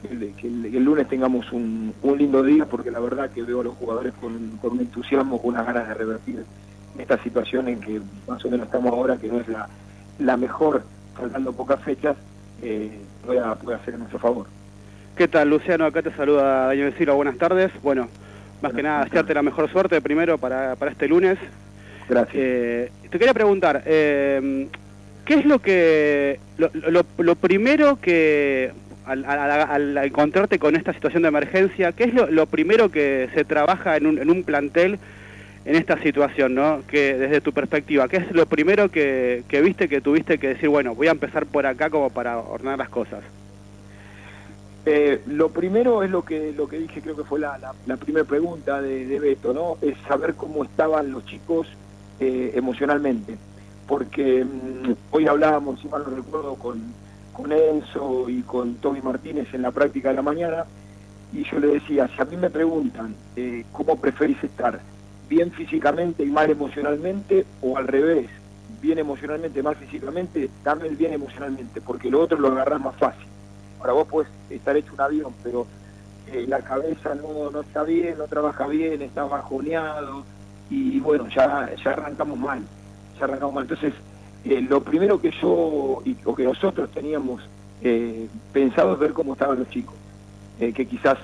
el, 0.09 0.85
lunes 0.85 1.09
tengamos 1.09 1.51
un, 1.53 1.95
un, 2.03 2.19
lindo 2.19 2.43
día, 2.43 2.67
porque 2.67 2.91
la 2.91 3.01
verdad 3.01 3.31
que 3.31 3.43
veo 3.43 3.61
a 3.61 3.65
los 3.65 3.75
jugadores 3.75 4.13
con, 4.21 4.59
con 4.63 4.73
un 4.73 4.81
entusiasmo, 4.81 5.41
con 5.41 5.55
unas 5.55 5.67
ganas 5.67 5.89
de 5.89 5.95
revertir 5.95 6.45
esta 6.99 7.23
situación 7.23 7.69
en 7.69 7.81
que 7.81 8.01
más 8.29 8.45
o 8.45 8.51
menos 8.51 8.67
estamos 8.67 8.93
ahora, 8.93 9.17
que 9.17 9.29
no 9.29 9.41
es 9.41 9.49
la, 9.49 9.69
la 10.19 10.37
mejor, 10.37 10.83
faltando 11.15 11.53
pocas 11.53 11.83
fechas, 11.83 12.17
eh, 12.63 12.99
pueda, 13.25 13.55
pueda 13.57 13.79
hacer 13.79 13.95
en 13.95 14.01
nuestro 14.01 14.19
favor. 14.19 14.47
¿Qué 15.17 15.29
tal, 15.29 15.51
Luciano? 15.51 15.85
Acá 15.85 16.03
te 16.03 16.15
saluda 16.15 16.67
Daño 16.67 16.85
Vecino, 16.85 17.15
buenas 17.15 17.37
tardes. 17.37 17.71
Bueno, 17.83 18.09
más 18.63 18.73
que 18.73 18.83
nada, 18.83 19.05
desearte 19.05 19.35
la 19.35 19.43
mejor 19.43 19.71
suerte 19.71 20.01
primero 20.01 20.39
para, 20.39 20.77
para 20.77 20.93
este 20.93 21.09
lunes. 21.09 21.39
Gracias. 22.09 22.37
Eh, 22.37 22.93
te 23.11 23.19
quería 23.19 23.35
preguntar, 23.35 23.83
eh, 23.87 24.69
¿qué 25.25 25.35
es 25.35 25.45
lo 25.45 25.61
que, 25.61 26.41
lo, 26.59 27.35
primero 27.35 28.01
que, 28.01 28.73
al, 29.11 29.97
encontrarte 29.99 30.59
con 30.59 30.77
esta 30.77 30.93
situación 30.93 31.23
de 31.23 31.29
emergencia, 31.29 31.93
qué 31.93 32.05
es 32.05 32.15
lo, 32.15 32.47
primero 32.47 32.91
que 32.91 33.29
se 33.35 33.45
trabaja 33.45 33.97
en 33.97 34.07
un, 34.07 34.19
en 34.19 34.31
un 34.31 34.45
plantel 34.45 34.99
en 35.65 35.77
esta 35.77 36.01
situación, 36.03 36.55
¿no? 36.55 36.83
Que 36.89 37.15
desde 37.15 37.41
tu 37.41 37.53
perspectiva, 37.53 38.09
¿qué 38.09 38.19
es 38.19 38.33
lo 38.33 38.47
primero 38.47 38.91
que, 38.91 39.45
que 39.49 39.61
viste 39.61 39.89
que 39.89 40.01
tuviste 40.01 40.39
que 40.39 40.49
decir, 40.49 40.69
bueno, 40.69 40.95
voy 40.95 41.09
a 41.09 41.13
empezar 41.13 41.47
por 41.47 41.67
acá 41.67 41.91
como 41.91 42.11
para 42.11 42.39
ordenar 42.39 42.79
las 42.79 42.89
cosas? 42.89 43.23
Eh, 44.87 45.21
lo 45.27 45.51
primero 45.51 46.03
es 46.03 46.11
lo 46.11 46.25
que 46.25 46.53
lo 46.53 46.67
que 46.67 46.79
dije, 46.79 47.03
creo 47.03 47.15
que 47.15 47.25
fue 47.25 47.39
la, 47.39 47.59
la, 47.87 47.97
primera 47.99 48.25
pregunta 48.25 48.81
de, 48.81 49.21
Beto, 49.21 49.53
¿no? 49.53 49.77
Es 49.83 49.97
saber 50.09 50.35
cómo 50.35 50.65
estaban 50.65 51.13
los 51.13 51.27
chicos 51.27 51.67
eh, 52.19 52.53
emocionalmente. 52.55 53.37
Porque 53.87 54.45
mm, 54.45 54.93
hoy 55.11 55.27
hablábamos, 55.27 55.81
si 55.81 55.89
mal 55.89 56.03
no 56.09 56.17
recuerdo, 56.17 56.55
con, 56.55 56.81
con 57.33 57.53
Enzo 57.53 58.29
y 58.29 58.43
con 58.43 58.75
Toby 58.77 59.01
Martínez 59.03 59.53
en 59.53 59.63
la 59.63 59.71
práctica 59.71 60.11
de 60.11 60.17
la 60.17 60.23
mañana, 60.23 60.65
y 61.33 61.45
yo 61.45 61.59
le 61.59 61.69
decía, 61.69 62.09
si 62.09 62.21
a 62.21 62.25
mí 62.25 62.37
me 62.37 62.51
preguntan 62.51 63.15
eh, 63.37 63.65
cómo 63.73 63.97
preferís 64.01 64.43
estar, 64.43 64.81
bien 65.29 65.53
físicamente 65.53 66.25
y 66.25 66.31
mal 66.31 66.51
emocionalmente, 66.51 67.47
o 67.63 67.77
al 67.77 67.87
revés, 67.87 68.29
bien 68.81 68.99
emocionalmente, 68.99 69.63
mal 69.63 69.77
físicamente, 69.77 70.51
dame 70.65 70.89
el 70.89 70.97
bien 70.97 71.13
emocionalmente, 71.13 71.81
porque 71.81 72.11
lo 72.11 72.21
otro 72.21 72.39
lo 72.39 72.49
agarrás 72.49 72.81
más 72.81 72.97
fácil. 72.97 73.27
Ahora 73.79 73.93
vos 73.93 74.09
puedes 74.09 74.31
estar 74.51 74.77
hecho 74.77 74.93
un 74.93 75.01
avión, 75.01 75.33
pero 75.43 75.67
eh, 76.33 76.45
la 76.49 76.61
cabeza 76.61 77.15
no, 77.15 77.51
no 77.51 77.61
está 77.61 77.85
bien, 77.85 78.19
no 78.19 78.27
trabaja 78.27 78.67
bien, 78.67 79.03
está 79.03 79.25
bajoneado 79.25 80.25
y 80.69 81.01
bueno, 81.01 81.27
ya, 81.29 81.69
ya 81.83 81.91
arrancamos 81.91 82.39
mal, 82.39 82.63
ya 83.19 83.25
arrancamos 83.25 83.55
mal. 83.55 83.65
Entonces, 83.65 83.93
eh, 84.45 84.61
lo 84.63 84.83
primero 84.83 85.21
que 85.21 85.31
yo 85.41 86.03
y, 86.05 86.17
o 86.25 86.35
que 86.35 86.45
nosotros 86.45 86.91
teníamos 86.91 87.43
eh, 87.83 88.29
pensado 88.53 88.95
es 88.95 88.99
ver 88.99 89.13
cómo 89.13 89.35
estaban 89.35 89.59
los 89.59 89.69
chicos, 89.71 89.95
que 90.59 90.87
quizás 90.87 91.17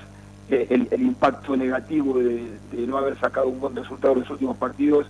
el, 0.49 0.87
impacto 0.93 1.55
negativo 1.55 2.17
de, 2.17 2.49
no 2.87 2.97
haber 2.97 3.19
sacado 3.19 3.49
un 3.49 3.59
buen 3.59 3.75
resultado 3.75 4.13
en 4.13 4.21
los 4.21 4.29
últimos 4.31 4.57
partidos 4.57 5.05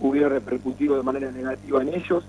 hubiera 0.00 0.28
repercutido 0.28 0.96
de 0.96 1.02
manera 1.02 1.30
negativa 1.30 1.80
en 1.82 1.94
ellos. 1.94 2.24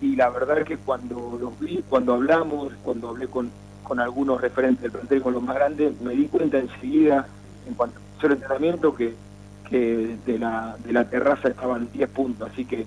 Y 0.00 0.14
la 0.14 0.30
verdad 0.30 0.58
es 0.58 0.64
que 0.64 0.76
cuando 0.76 1.38
los 1.40 1.58
vi, 1.58 1.82
cuando 1.88 2.14
hablamos, 2.14 2.72
cuando 2.84 3.08
hablé 3.08 3.28
con, 3.28 3.50
con 3.82 3.98
algunos 3.98 4.40
referentes 4.40 4.82
del 4.82 4.92
plantel, 4.92 5.22
con 5.22 5.34
los 5.34 5.42
más 5.42 5.56
grandes, 5.56 6.00
me 6.00 6.14
di 6.14 6.26
cuenta 6.26 6.58
enseguida, 6.58 7.26
en 7.66 7.74
cuanto 7.74 7.98
a 7.98 8.26
el 8.26 8.32
entrenamiento, 8.32 8.94
que, 8.94 9.14
que 9.68 10.16
de, 10.24 10.38
la, 10.38 10.76
de 10.84 10.92
la 10.92 11.08
terraza 11.08 11.48
estaban 11.48 11.88
10 11.92 12.08
puntos, 12.10 12.50
así 12.52 12.64
que 12.64 12.86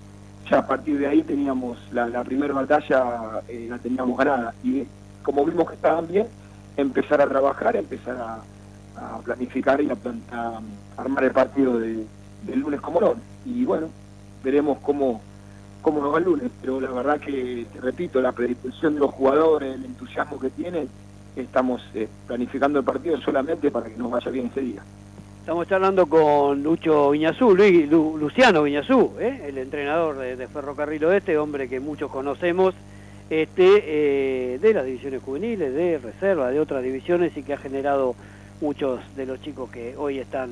ya 0.50 0.60
a 0.60 0.68
partir 0.68 0.98
de 0.98 1.08
ahí 1.08 1.22
teníamos 1.24 1.78
la, 1.92 2.24
primera 2.24 2.54
batalla, 2.54 3.42
eh, 3.48 3.68
la 3.70 3.78
teníamos 3.78 4.18
ganada. 4.18 4.54
Y 4.64 4.86
como 5.24 5.46
vimos 5.46 5.68
que 5.68 5.76
estaban 5.76 6.08
bien, 6.08 6.28
empezar 6.78 7.22
a 7.22 7.28
trabajar, 7.28 7.76
empezar 7.76 8.18
a, 8.18 8.42
planificar 9.24 9.82
y 9.82 9.90
a, 9.90 10.60
armar 10.98 11.24
el 11.24 11.32
partido 11.32 11.80
de, 11.80 12.06
del 12.44 12.60
lunes 12.60 12.82
como 12.82 13.00
no. 13.00 13.16
Y 13.46 13.64
bueno, 13.64 13.88
veremos 14.44 14.80
cómo 14.80 15.22
cómo 15.82 16.02
nos 16.02 16.14
va 16.14 16.18
el 16.20 16.26
lunes, 16.26 16.52
pero 16.62 16.80
la 16.80 16.92
verdad 16.92 17.20
que, 17.20 17.66
te 17.72 17.80
repito, 17.80 18.22
la 18.22 18.32
predisposición 18.32 18.96
de 18.96 19.00
los 19.00 19.12
jugadores, 19.12 19.76
el 19.76 19.86
entusiasmo 19.86 20.40
que 20.40 20.50
tienen, 20.50 20.90
estamos 21.36 21.82
eh, 21.94 22.08
planificando 22.28 22.80
el 22.80 22.86
partido 22.86 23.20
solamente 23.22 23.72
para 23.72 23.88
que 23.88 23.98
nos 23.98 24.12
vaya 24.12 24.30
bien 24.32 24.48
ese 24.48 24.62
día. 24.62 24.82
Estamos 25.50 25.68
charlando 25.68 26.06
con 26.06 26.62
Lucho 26.62 27.10
Viñazú, 27.10 27.56
Luciano 27.56 28.62
Viñazú, 28.62 29.14
¿eh? 29.20 29.46
el 29.48 29.58
entrenador 29.58 30.20
de, 30.20 30.48
Ferrocarril 30.48 31.04
Oeste, 31.06 31.40
hombre 31.40 31.68
que 31.68 31.80
muchos 31.80 32.12
conocemos 32.12 32.76
este, 33.32 33.84
eh, 34.54 34.60
de 34.60 34.74
las 34.76 34.86
divisiones 34.86 35.24
juveniles, 35.24 35.74
de 35.74 35.98
reserva, 35.98 36.52
de 36.52 36.60
otras 36.60 36.84
divisiones 36.84 37.36
y 37.36 37.42
que 37.42 37.54
ha 37.54 37.58
generado 37.58 38.14
muchos 38.62 39.00
de 39.16 39.26
los 39.26 39.42
chicos 39.42 39.72
que 39.72 39.98
hoy 39.98 40.20
están 40.20 40.52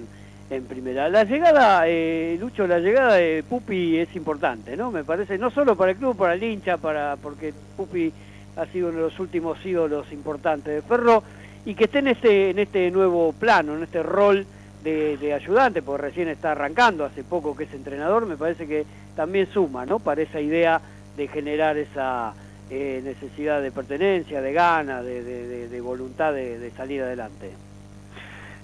en 0.49 0.63
primera. 0.63 1.09
La 1.09 1.25
llegada, 1.25 1.83
eh, 1.85 2.35
Lucho, 2.39 2.65
la 2.65 2.79
llegada 2.79 3.13
de 3.13 3.43
Pupi 3.47 3.99
es 3.99 4.15
importante, 4.15 4.75
¿no? 4.75 4.89
Me 4.89 5.03
parece, 5.03 5.37
no 5.37 5.51
solo 5.51 5.75
para 5.75 5.91
el 5.91 5.97
club, 5.97 6.17
para 6.17 6.33
el 6.33 6.41
hincha, 6.41 6.77
para 6.77 7.17
porque 7.17 7.53
Pupi 7.77 8.11
ha 8.55 8.65
sido 8.65 8.89
uno 8.89 8.97
de 8.97 9.03
los 9.03 9.19
últimos 9.19 9.63
ídolos 9.63 10.11
importantes 10.11 10.73
de 10.73 10.81
Ferro 10.81 11.21
y 11.67 11.75
que 11.75 11.83
esté 11.83 11.99
en 11.99 12.07
este, 12.07 12.49
en 12.49 12.57
este 12.57 12.89
nuevo 12.89 13.31
plano, 13.33 13.77
en 13.77 13.83
este 13.83 14.01
rol 14.01 14.47
de, 14.83 15.33
ayudante, 15.33 15.81
porque 15.81 16.03
recién 16.03 16.27
está 16.29 16.51
arrancando, 16.51 17.05
hace 17.05 17.23
poco 17.23 17.55
que 17.55 17.65
es 17.65 17.73
entrenador, 17.73 18.25
me 18.25 18.37
parece 18.37 18.67
que 18.67 18.85
también 19.15 19.47
suma, 19.51 19.85
¿no? 19.85 19.99
Para 19.99 20.21
esa 20.21 20.39
idea 20.39 20.81
de 21.15 21.27
generar 21.27 21.77
esa 21.77 22.33
eh, 22.69 23.01
necesidad 23.03 23.61
de 23.61 23.71
pertenencia, 23.71 24.41
de 24.41 24.53
ganas, 24.53 25.03
de, 25.03 25.81
voluntad 25.81 26.33
de, 26.33 26.71
salir 26.75 27.01
adelante. 27.01 27.51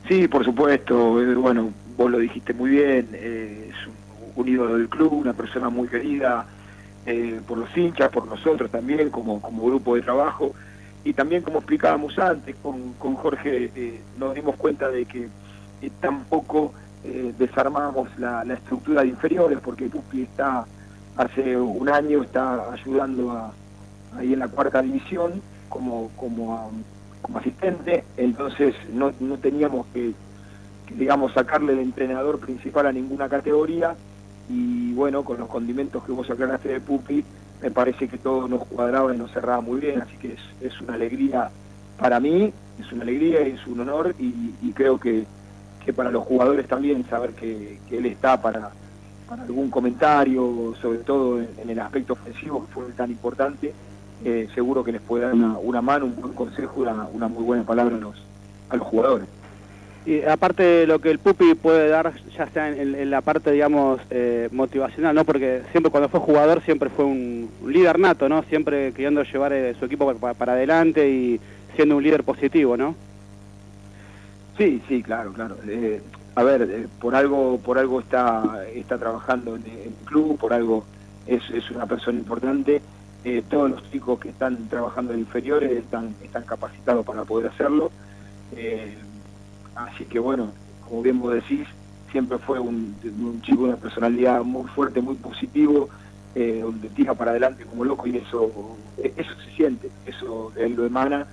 Sí, 0.07 0.27
por 0.27 0.43
supuesto, 0.43 1.21
eh, 1.21 1.33
bueno, 1.35 1.71
vos 1.97 2.11
lo 2.11 2.19
dijiste 2.19 2.53
muy 2.53 2.71
bien, 2.71 3.09
eh, 3.13 3.69
es 3.69 3.75
un, 4.35 4.47
ídolo 4.47 4.77
del 4.77 4.89
club, 4.89 5.13
una 5.13 5.33
persona 5.33 5.69
muy 5.69 5.87
querida 5.87 6.45
por 7.47 7.57
los 7.57 7.77
hinchas, 7.77 8.09
por 8.09 8.25
nosotros 8.25 8.71
también, 8.71 9.09
como, 9.09 9.41
como 9.41 9.65
grupo 9.65 9.95
de 9.95 10.01
trabajo, 10.01 10.53
y 11.03 11.11
también 11.11 11.41
como 11.41 11.57
explicábamos 11.57 12.17
antes 12.17 12.55
con, 12.63 12.93
con 12.93 13.15
Jorge, 13.15 13.99
nos 14.17 14.33
dimos 14.33 14.55
cuenta 14.55 14.89
de 14.89 15.03
que 15.03 15.27
tampoco 15.99 16.73
eh, 17.05 17.33
desarmamos 17.37 18.07
la, 18.17 18.43
estructura 18.43 19.01
de 19.01 19.09
inferiores, 19.09 19.59
porque 19.59 19.87
Pupi 19.87 20.21
está 20.21 20.65
hace 21.17 21.57
un 21.57 21.89
año 21.89 22.23
está 22.23 22.71
ayudando 22.71 23.51
ahí 24.17 24.31
en 24.31 24.39
la 24.39 24.47
cuarta 24.47 24.81
división 24.81 25.41
como, 25.67 26.09
como, 26.15 26.71
como 27.21 27.37
asistente, 27.39 28.05
entonces 28.15 28.73
no, 28.93 29.11
no 29.19 29.37
teníamos 29.37 29.85
que, 29.87 30.13
digamos, 30.95 31.33
sacarle 31.33 31.73
el 31.73 31.79
entrenador 31.79 32.39
principal 32.39 32.87
a 32.87 32.93
ninguna 32.93 33.27
categoría. 33.27 33.95
Y 34.49 34.93
bueno, 34.93 35.23
con 35.23 35.37
los 35.39 35.49
condimentos 35.49 36.03
que 36.03 36.11
vos 36.13 36.29
aclaraste 36.29 36.69
de 36.69 36.79
Pupi, 36.79 37.23
me 37.61 37.71
parece 37.71 38.07
que 38.07 38.17
todo 38.17 38.47
nos 38.47 38.65
cuadraba 38.65 39.13
y 39.13 39.17
nos 39.17 39.31
cerraba 39.31 39.61
muy 39.61 39.81
bien, 39.81 40.01
así 40.01 40.15
que 40.17 40.33
es, 40.33 40.41
es 40.61 40.81
una 40.81 40.93
alegría 40.93 41.49
para 41.97 42.19
mí, 42.21 42.53
es 42.79 42.91
una 42.93 43.03
alegría, 43.03 43.41
es 43.41 43.65
un 43.67 43.81
honor 43.81 44.15
y 44.19 44.71
creo 44.73 44.99
que 44.99 45.25
que 45.85 45.93
para 45.93 46.11
los 46.11 46.23
jugadores 46.23 46.67
también 46.67 47.05
saber 47.09 47.31
que, 47.31 47.79
él 47.91 48.05
está 48.05 48.41
para, 48.41 48.71
algún 49.29 49.69
comentario, 49.69 50.73
sobre 50.81 50.99
todo 50.99 51.41
en, 51.41 51.69
el 51.69 51.79
aspecto 51.79 52.13
ofensivo 52.13 52.65
que 52.65 52.73
fue 52.73 52.83
tan 52.95 53.11
importante, 53.11 53.73
eh, 54.25 54.47
seguro 54.53 54.83
que 54.83 54.91
les 54.91 55.01
puede 55.01 55.25
dar 55.25 55.33
una, 55.33 55.81
mano, 55.81 56.05
un 56.05 56.15
buen 56.15 56.33
consejo, 56.33 56.81
una, 56.81 57.07
una 57.13 57.27
muy 57.27 57.43
buena 57.43 57.63
palabra 57.63 57.95
a 57.95 57.99
los, 57.99 58.15
a 58.69 58.77
los 58.77 58.87
jugadores. 58.87 59.27
Y 60.05 60.21
aparte 60.23 60.63
de 60.63 60.87
lo 60.87 60.99
que 60.99 61.09
el 61.09 61.19
Pupi 61.19 61.55
puede 61.55 61.87
dar, 61.87 62.11
ya 62.37 62.47
sea 62.49 62.69
en, 62.69 63.09
la 63.09 63.21
parte, 63.21 63.51
digamos, 63.51 64.01
eh, 64.09 64.49
motivacional, 64.51 65.15
¿no? 65.15 65.23
Porque 65.23 65.61
siempre 65.71 65.91
cuando 65.91 66.09
fue 66.09 66.19
jugador 66.19 66.61
siempre 66.63 66.89
fue 66.89 67.05
un, 67.05 67.49
líder 67.65 67.99
nato, 67.99 68.27
¿no? 68.27 68.43
Siempre 68.43 68.91
queriendo 68.91 69.23
llevar 69.23 69.53
eh, 69.53 69.75
su 69.79 69.85
equipo 69.85 70.13
para, 70.13 70.33
para, 70.33 70.53
adelante 70.53 71.09
y 71.09 71.39
siendo 71.77 71.95
un 71.95 72.03
líder 72.03 72.23
positivo, 72.23 72.75
¿no? 72.75 72.95
Sí, 74.57 74.81
sí, 74.87 75.01
claro, 75.01 75.33
claro. 75.33 75.57
Eh, 75.67 76.01
a 76.35 76.43
ver, 76.43 76.61
eh, 76.63 76.87
por 76.99 77.15
algo 77.15 77.57
por 77.59 77.79
algo 77.79 77.99
está 77.99 78.63
está 78.73 78.97
trabajando 78.97 79.55
en, 79.55 79.63
el 79.65 79.93
club, 80.05 80.37
por 80.37 80.53
algo 80.53 80.85
es, 81.25 81.41
es 81.49 81.69
una 81.71 81.85
persona 81.87 82.19
importante. 82.19 82.81
Eh, 83.23 83.43
todos 83.49 83.71
los 83.71 83.91
chicos 83.91 84.19
que 84.19 84.29
están 84.29 84.67
trabajando 84.67 85.13
en 85.13 85.19
inferiores 85.19 85.71
están 85.71 86.13
están 86.23 86.43
capacitados 86.43 87.05
para 87.05 87.23
poder 87.23 87.49
hacerlo. 87.49 87.91
así 89.75 90.05
que 90.05 90.19
bueno, 90.19 90.51
como 90.87 91.01
bien 91.01 91.19
vos 91.19 91.33
decís, 91.33 91.67
siempre 92.11 92.37
fue 92.37 92.59
un, 92.59 92.95
chico 93.41 93.63
de 93.63 93.69
una 93.69 93.77
personalidad 93.77 94.43
muy 94.43 94.67
fuerte, 94.69 95.01
muy 95.01 95.15
positivo, 95.15 95.89
donde 96.35 96.89
tira 96.89 97.13
para 97.15 97.31
adelante 97.31 97.65
como 97.65 97.85
loco 97.85 98.07
y 98.07 98.17
eso 98.17 98.77
eso 98.97 99.31
se 99.45 99.55
siente, 99.55 99.89
eso 100.05 100.51
él 100.57 100.75
lo 100.75 100.85
emana. 100.85 101.25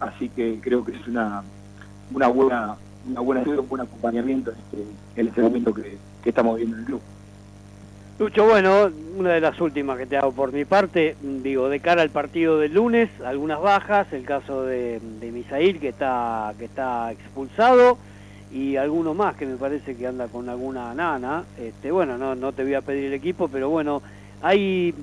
Así 0.00 0.28
que 0.28 0.60
creo 0.62 0.84
que 0.84 0.92
es 0.92 1.06
una 1.08 1.42
una 2.12 2.28
buena 2.28 2.76
una 3.08 3.20
buena 3.20 3.40
ayuda, 3.42 3.60
un 3.60 3.68
buen 3.68 3.82
acompañamiento 3.82 4.50
en 4.50 4.56
este, 4.58 5.20
en 5.20 5.28
este 5.28 5.42
momento 5.42 5.72
que, 5.72 5.96
estamos 6.24 6.56
viendo 6.56 6.74
en 6.74 6.80
el 6.80 6.86
club. 6.86 7.00
Lucho, 8.18 8.44
bueno, 8.46 8.90
una 9.16 9.30
de 9.30 9.40
las 9.40 9.60
últimas 9.60 9.96
que 9.96 10.06
te 10.06 10.16
hago 10.16 10.32
por 10.32 10.52
mi 10.52 10.64
parte, 10.64 11.16
digo, 11.22 11.68
de 11.68 11.78
cara 11.78 12.02
al 12.02 12.10
partido 12.10 12.58
del 12.58 12.74
lunes, 12.74 13.10
algunas 13.24 13.60
bajas, 13.60 14.12
el 14.12 14.24
caso 14.24 14.64
de, 14.64 15.00
de 15.20 15.30
Misail 15.30 15.78
que 15.78 15.90
está, 15.90 16.52
que 16.58 16.64
está 16.64 17.12
expulsado 17.12 17.98
y 18.52 18.76
alguno 18.76 19.14
más 19.14 19.36
que 19.36 19.46
me 19.46 19.56
parece 19.56 19.96
que 19.96 20.06
anda 20.06 20.26
con 20.26 20.48
alguna 20.48 20.94
nana. 20.94 21.44
Este, 21.58 21.92
bueno, 21.92 22.18
no, 22.18 22.34
no 22.34 22.52
te 22.52 22.64
voy 22.64 22.74
a 22.74 22.80
pedir 22.80 23.04
el 23.04 23.12
equipo, 23.12 23.46
pero 23.46 23.68
bueno, 23.68 24.02
hay 24.42 24.94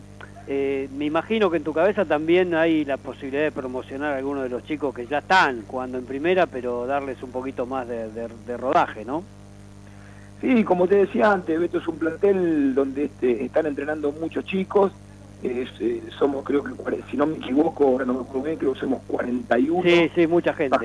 eh, 0.46 0.90
me 0.96 1.06
imagino 1.06 1.50
que 1.50 1.58
en 1.58 1.64
tu 1.64 1.74
cabeza 1.74 2.04
también 2.04 2.54
hay 2.54 2.84
la 2.84 2.98
posibilidad 2.98 3.44
de 3.44 3.52
promocionar 3.52 4.14
a 4.14 4.18
algunos 4.18 4.44
de 4.44 4.50
los 4.50 4.64
chicos 4.66 4.94
que 4.94 5.08
ya 5.08 5.20
están 5.20 5.64
jugando 5.66 5.98
en 5.98 6.06
primera, 6.06 6.48
pero 6.48 6.86
darles 6.86 7.24
un 7.24 7.32
poquito 7.32 7.66
más 7.66 7.88
de, 7.88 8.58
rodaje, 8.58 9.06
¿no? 9.06 9.24
Sí, 10.42 10.66
como 10.66 10.88
te 10.88 10.96
decía 10.96 11.32
antes, 11.32 11.58
Beto 11.58 11.78
es 11.78 11.88
un 11.88 11.98
plantel 11.98 12.76
donde 12.76 13.06
este, 13.06 13.46
están 13.46 13.66
entrenando 13.66 14.12
muchos 14.12 14.44
chicos, 14.44 14.92
eh, 15.44 16.02
somos 16.18 16.44
creo 16.44 16.64
que, 16.64 16.72
si 17.12 17.18
no 17.18 17.26
me 17.26 17.36
equivoco, 17.36 17.86
ahora 17.86 18.06
no 18.06 18.14
me 18.14 18.22
acuerdo 18.22 18.44
bien, 18.44 18.58
creo 18.58 18.74
que 18.74 18.80
somos 18.80 19.02
41. 19.08 19.84
Sí, 19.84 20.12
sí, 20.16 20.28
mucha 20.28 20.54
gente. 20.54 20.78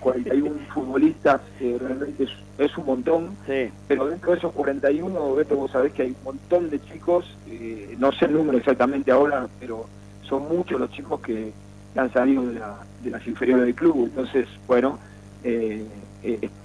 41 0.00 0.50
futbolistas, 0.74 1.40
realmente 1.60 2.26
es, 2.58 2.78
un 2.78 2.86
montón. 2.86 3.36
Sí. 3.46 3.70
Pero 3.88 4.06
dentro 4.06 4.32
de 4.32 4.38
esos 4.38 4.52
41, 4.52 5.34
Beto, 5.34 5.56
vos 5.56 5.70
sabés 5.70 5.92
que 5.92 6.02
hay 6.02 6.10
un 6.10 6.24
montón 6.24 6.70
de 6.70 6.82
chicos, 6.82 7.36
eh, 7.48 7.94
no 7.98 8.10
sé 8.12 8.26
el 8.26 8.32
número 8.32 8.58
exactamente 8.58 9.10
ahora, 9.10 9.46
pero 9.58 9.86
son 10.22 10.48
muchos 10.48 10.80
los 10.80 10.90
chicos 10.90 11.20
que, 11.20 11.52
han 11.96 12.12
salido 12.12 12.46
de, 12.46 12.60
la, 12.60 12.78
de 13.02 13.10
las 13.10 13.26
inferiores 13.26 13.66
del 13.66 13.74
club. 13.74 14.06
Entonces, 14.06 14.46
bueno, 14.66 14.98
eh, 15.42 15.84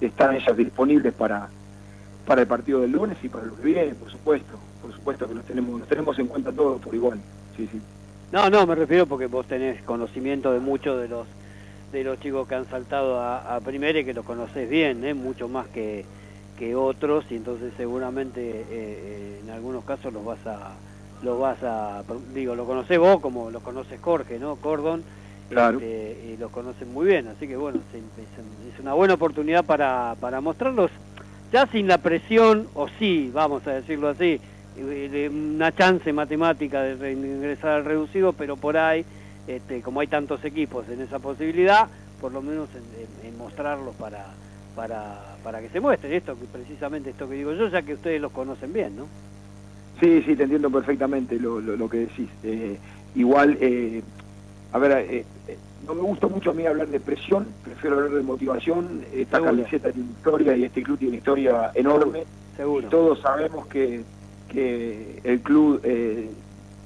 están 0.00 0.36
ellas 0.36 0.56
disponibles 0.56 1.12
para 1.14 1.48
para 2.26 2.42
el 2.42 2.46
partido 2.46 2.80
del 2.80 2.90
lunes 2.90 3.16
y 3.22 3.28
para 3.28 3.46
lo 3.46 3.56
que 3.56 3.62
viene, 3.62 3.94
por 3.94 4.10
supuesto, 4.10 4.58
por 4.86 4.94
supuesto 4.94 5.26
que 5.26 5.34
los 5.34 5.44
tenemos, 5.44 5.80
los 5.80 5.88
tenemos 5.88 6.16
en 6.18 6.28
cuenta 6.28 6.52
todos 6.52 6.80
por 6.80 6.94
igual, 6.94 7.18
sí, 7.56 7.68
sí. 7.72 7.80
No, 8.30 8.48
no, 8.50 8.66
me 8.66 8.76
refiero 8.76 9.06
porque 9.06 9.26
vos 9.26 9.46
tenés 9.46 9.82
conocimiento 9.82 10.52
de 10.52 10.60
muchos 10.60 11.00
de 11.00 11.08
los 11.08 11.26
de 11.92 12.04
los 12.04 12.20
chicos 12.20 12.46
que 12.46 12.54
han 12.54 12.68
saltado 12.68 13.20
a, 13.20 13.60
primera 13.64 13.98
y 13.98 14.04
que 14.04 14.12
los 14.12 14.24
conocés 14.24 14.68
bien, 14.68 15.04
¿eh? 15.04 15.14
mucho 15.14 15.48
más 15.48 15.66
que, 15.68 16.04
que 16.58 16.74
otros 16.76 17.24
y 17.30 17.36
entonces 17.36 17.72
seguramente 17.76 18.40
eh, 18.42 18.64
eh, 18.70 19.40
en 19.42 19.50
algunos 19.50 19.84
casos 19.84 20.12
los 20.12 20.24
vas 20.24 20.44
a 20.46 20.72
los 21.22 21.40
vas 21.40 21.62
a 21.62 22.02
digo 22.34 22.54
lo 22.54 22.64
conocés 22.64 22.98
vos 22.98 23.20
como 23.20 23.50
lo 23.50 23.60
conoces 23.60 24.00
Jorge 24.00 24.38
no 24.38 24.56
Cordon 24.56 25.02
claro. 25.48 25.78
Este, 25.78 26.32
y 26.32 26.36
los 26.36 26.50
conocen 26.50 26.92
muy 26.92 27.06
bien 27.06 27.28
así 27.28 27.48
que 27.48 27.56
bueno 27.56 27.78
es, 27.94 28.80
una 28.80 28.92
buena 28.92 29.14
oportunidad 29.14 29.64
para, 29.64 30.16
para 30.20 30.40
mostrarlos 30.40 30.90
ya 31.52 31.66
sin 31.66 31.86
la 31.86 31.98
presión, 31.98 32.68
o 32.74 32.88
sí, 32.98 33.30
vamos 33.32 33.66
a 33.66 33.72
decirlo 33.72 34.08
así, 34.08 34.40
de 34.76 35.28
una 35.28 35.74
chance 35.74 36.12
matemática 36.12 36.82
de 36.82 37.12
ingresar 37.12 37.70
al 37.70 37.84
reducido, 37.84 38.32
pero 38.32 38.56
por 38.56 38.76
ahí, 38.76 39.04
este, 39.46 39.80
como 39.82 40.00
hay 40.00 40.06
tantos 40.06 40.44
equipos 40.44 40.88
en 40.88 41.00
esa 41.00 41.18
posibilidad, 41.18 41.88
por 42.20 42.32
lo 42.32 42.42
menos 42.42 42.68
en, 43.22 43.36
mostrarlos 43.38 43.94
para, 43.96 44.26
para, 44.74 45.36
para 45.44 45.60
que 45.60 45.68
se 45.68 45.80
muestren 45.80 46.12
esto, 46.12 46.36
precisamente 46.52 47.10
esto 47.10 47.28
que 47.28 47.36
digo 47.36 47.52
yo, 47.52 47.68
ya 47.68 47.82
que 47.82 47.94
ustedes 47.94 48.20
los 48.20 48.32
conocen 48.32 48.72
bien, 48.72 48.96
¿no? 48.96 49.06
Sí, 50.00 50.22
sí, 50.22 50.36
te 50.36 50.42
entiendo 50.42 50.70
perfectamente 50.70 51.38
lo, 51.38 51.60
lo, 51.60 51.88
que 51.88 51.98
decís. 51.98 52.28
Eh, 52.42 52.76
igual, 53.14 53.56
eh, 53.60 54.02
a 54.72 54.78
ver, 54.78 54.92
eh, 54.92 55.24
no 55.86 55.94
me 55.94 56.02
gusta 56.02 56.26
mucho 56.26 56.50
a 56.50 56.54
mí 56.54 56.66
hablar 56.66 56.88
de 56.88 57.00
presión, 57.00 57.46
prefiero 57.64 57.96
hablar 57.96 58.12
de 58.12 58.22
motivación. 58.22 59.02
Esta 59.14 59.40
camiseta 59.40 59.90
tiene 59.92 60.10
historia 60.10 60.56
y 60.56 60.64
este 60.64 60.82
club 60.82 60.98
tiene 60.98 61.10
una 61.12 61.18
historia 61.18 61.70
enorme. 61.74 62.24
Seguro. 62.56 62.88
todos 62.88 63.20
sabemos 63.20 63.66
que, 63.66 64.02
que 64.48 65.20
el 65.24 65.40
club 65.40 65.80
eh, 65.84 66.30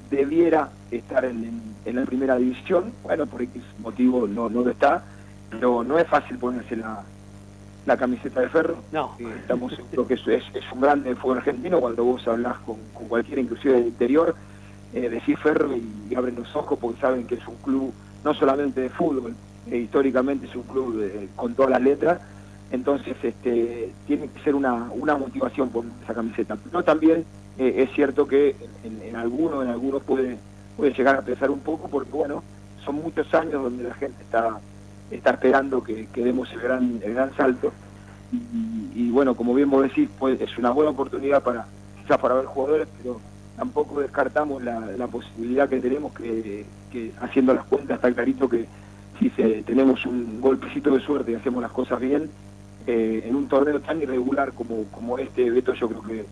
debiera 0.09 0.69
estar 0.91 1.25
en, 1.25 1.61
la 1.85 2.05
primera 2.05 2.37
división. 2.37 2.91
Bueno, 3.03 3.25
por 3.25 3.41
X 3.41 3.61
motivo 3.79 4.27
no, 4.27 4.49
no 4.49 4.61
lo 4.61 4.71
está, 4.71 5.03
pero 5.49 5.83
no 5.83 5.97
es 5.97 6.07
fácil 6.07 6.37
ponerse 6.37 6.75
la, 6.75 7.03
la 7.85 7.97
camiseta 7.97 8.41
de 8.41 8.49
ferro. 8.49 8.77
No. 8.91 9.15
Eh, 9.19 9.33
estamos 9.39 9.73
seguros 9.75 10.07
que 10.07 10.13
es, 10.15 10.27
es, 10.27 10.71
un 10.71 10.81
grande 10.81 11.15
fútbol 11.15 11.37
argentino 11.37 11.79
cuando 11.79 12.03
vos 12.03 12.27
hablas 12.27 12.57
con, 12.59 12.77
con 12.93 13.07
cualquiera, 13.07 13.41
inclusive 13.41 13.73
del 13.75 13.87
interior, 13.87 14.35
eh, 14.93 15.09
decir 15.09 15.37
ferro 15.37 15.69
y 15.75 16.15
abren 16.15 16.35
los 16.35 16.55
ojos 16.55 16.77
porque 16.79 16.99
saben 16.99 17.25
que 17.25 17.35
es 17.35 17.47
un 17.47 17.55
club 17.55 17.93
no 18.23 18.33
solamente 18.33 18.81
de 18.81 18.89
fútbol, 18.89 19.33
eh, 19.69 19.77
históricamente 19.77 20.45
es 20.45 20.55
un 20.55 20.63
club 20.63 21.29
con 21.35 21.55
todas 21.55 21.71
las 21.71 21.81
letras, 21.81 22.21
entonces 22.71 23.15
este, 23.21 23.91
tiene 24.07 24.27
que 24.29 24.41
ser 24.43 24.55
una, 24.55 24.85
motivación 25.17 25.69
por 25.69 25.85
esa 26.03 26.13
camiseta. 26.13 26.55
Pero 26.55 26.83
también 26.83 27.25
eh, 27.57 27.75
es 27.77 27.91
cierto 27.91 28.27
que 28.27 28.55
en, 28.83 29.15
algunos, 29.15 29.63
en 29.63 29.69
algunos 29.69 30.01
puede, 30.03 30.37
puede 30.77 30.93
llegar 30.93 31.17
a 31.17 31.21
pesar 31.21 31.51
un 31.51 31.59
poco 31.59 31.89
porque, 31.89 32.11
bueno, 32.11 32.43
son 32.85 32.95
muchos 32.95 33.31
años 33.33 33.63
donde 33.63 33.83
la 33.83 33.93
gente 33.93 34.23
está, 34.23 34.59
está 35.11 35.31
esperando 35.31 35.83
que, 35.83 36.07
demos 36.15 36.51
el 36.53 36.61
gran, 36.61 36.99
el 37.03 37.13
gran 37.13 37.35
salto. 37.35 37.71
Y, 38.95 39.09
bueno, 39.09 39.35
como 39.35 39.53
bien 39.53 39.69
vos 39.69 39.83
decís, 39.83 40.09
pues, 40.17 40.39
es 40.39 40.57
una 40.57 40.71
buena 40.71 40.91
oportunidad 40.91 41.43
para 41.43 41.65
quizás 42.01 42.17
para 42.17 42.35
ver 42.35 42.45
jugadores, 42.45 42.87
pero 42.97 43.19
tampoco 43.57 43.99
descartamos 43.99 44.63
la, 44.63 44.79
la 44.79 45.07
posibilidad 45.07 45.67
que 45.67 45.81
tenemos 45.81 46.13
que, 46.13 46.65
que, 46.91 47.11
haciendo 47.19 47.53
las 47.53 47.65
cuentas 47.65 47.97
está 47.97 48.11
clarito 48.13 48.47
que 48.47 48.65
si 49.19 49.29
se, 49.31 49.63
tenemos 49.63 50.05
un 50.05 50.39
golpecito 50.39 50.91
de 50.91 51.01
suerte 51.01 51.31
y 51.33 51.35
hacemos 51.35 51.61
las 51.61 51.71
cosas 51.71 51.99
bien, 51.99 52.29
eh, 52.87 53.23
en 53.25 53.35
un 53.35 53.47
torneo 53.47 53.79
tan 53.79 54.01
irregular 54.01 54.53
como, 54.53 54.85
como 54.85 55.17
este, 55.17 55.49
Beto, 55.49 55.73
yo 55.73 55.87
creo 55.87 56.03
que, 56.03 56.25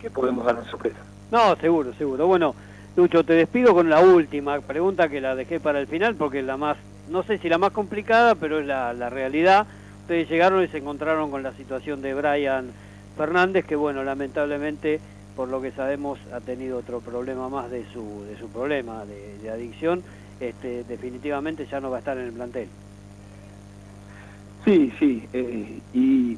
que 0.00 0.10
podemos 0.10 0.44
dar 0.44 0.56
una 0.56 0.70
sorpresa. 0.70 0.98
No, 1.30 1.56
seguro, 1.56 1.92
seguro. 1.94 2.26
Bueno, 2.26 2.54
Lucho, 2.96 3.24
te 3.24 3.34
despido 3.34 3.74
con 3.74 3.90
la 3.90 4.00
última 4.00 4.58
pregunta 4.60 5.08
que 5.08 5.20
la 5.20 5.34
dejé 5.34 5.60
para 5.60 5.80
el 5.80 5.86
final 5.86 6.14
porque 6.14 6.38
es 6.38 6.44
la 6.46 6.56
más, 6.56 6.78
no 7.10 7.22
sé 7.22 7.38
si 7.38 7.48
la 7.48 7.58
más 7.58 7.72
complicada, 7.72 8.34
pero 8.34 8.60
es 8.60 8.66
la, 8.66 8.94
la 8.94 9.10
realidad. 9.10 9.66
Ustedes 10.02 10.30
llegaron 10.30 10.62
y 10.62 10.68
se 10.68 10.78
encontraron 10.78 11.30
con 11.30 11.42
la 11.42 11.52
situación 11.52 12.00
de 12.00 12.14
Brian 12.14 12.70
Fernández, 13.16 13.66
que 13.66 13.76
bueno, 13.76 14.04
lamentablemente, 14.04 15.00
por 15.34 15.48
lo 15.48 15.60
que 15.60 15.72
sabemos, 15.72 16.18
ha 16.32 16.40
tenido 16.40 16.78
otro 16.78 17.00
problema 17.00 17.48
más 17.48 17.70
de 17.70 17.84
su, 17.92 18.24
de 18.24 18.38
su 18.38 18.48
problema 18.48 19.04
de, 19.04 19.50
adicción. 19.50 20.02
Este, 20.38 20.84
definitivamente 20.84 21.66
ya 21.66 21.80
no 21.80 21.90
va 21.90 21.96
a 21.96 21.98
estar 22.00 22.16
en 22.18 22.24
el 22.24 22.32
plantel. 22.32 22.68
Sí, 24.66 24.92
sí, 24.98 25.26
eh, 25.32 25.80
y 25.94 26.36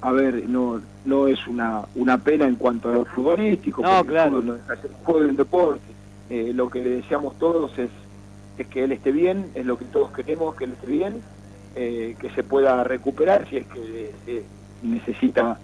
a 0.00 0.10
ver, 0.10 0.48
no 0.48 0.80
no 1.06 1.28
es 1.28 1.46
una, 1.46 1.82
una 1.94 2.18
pena 2.18 2.46
en 2.46 2.56
cuanto 2.56 2.90
a 2.90 2.92
lo 2.92 3.04
futbolístico, 3.04 3.80
no, 3.82 4.04
claro. 4.04 4.42
no 4.42 4.56
ser 4.66 4.90
un 4.90 5.04
juego 5.04 5.20
de 5.20 5.26
un 5.28 5.36
deporte. 5.36 5.80
Eh, 6.28 6.52
lo 6.52 6.68
que 6.68 6.82
le 6.82 6.90
deseamos 6.90 7.38
todos 7.38 7.78
es, 7.78 7.90
es 8.58 8.66
que 8.66 8.84
él 8.84 8.92
esté 8.92 9.12
bien, 9.12 9.46
es 9.54 9.64
lo 9.64 9.78
que 9.78 9.84
todos 9.84 10.10
queremos, 10.10 10.56
que 10.56 10.64
él 10.64 10.72
esté 10.72 10.86
bien, 10.88 11.22
eh, 11.76 12.16
que 12.18 12.30
se 12.30 12.42
pueda 12.42 12.82
recuperar 12.82 13.48
si 13.48 13.58
es 13.58 13.66
que 13.68 14.12
eh, 14.26 14.44
necesita 14.82 15.58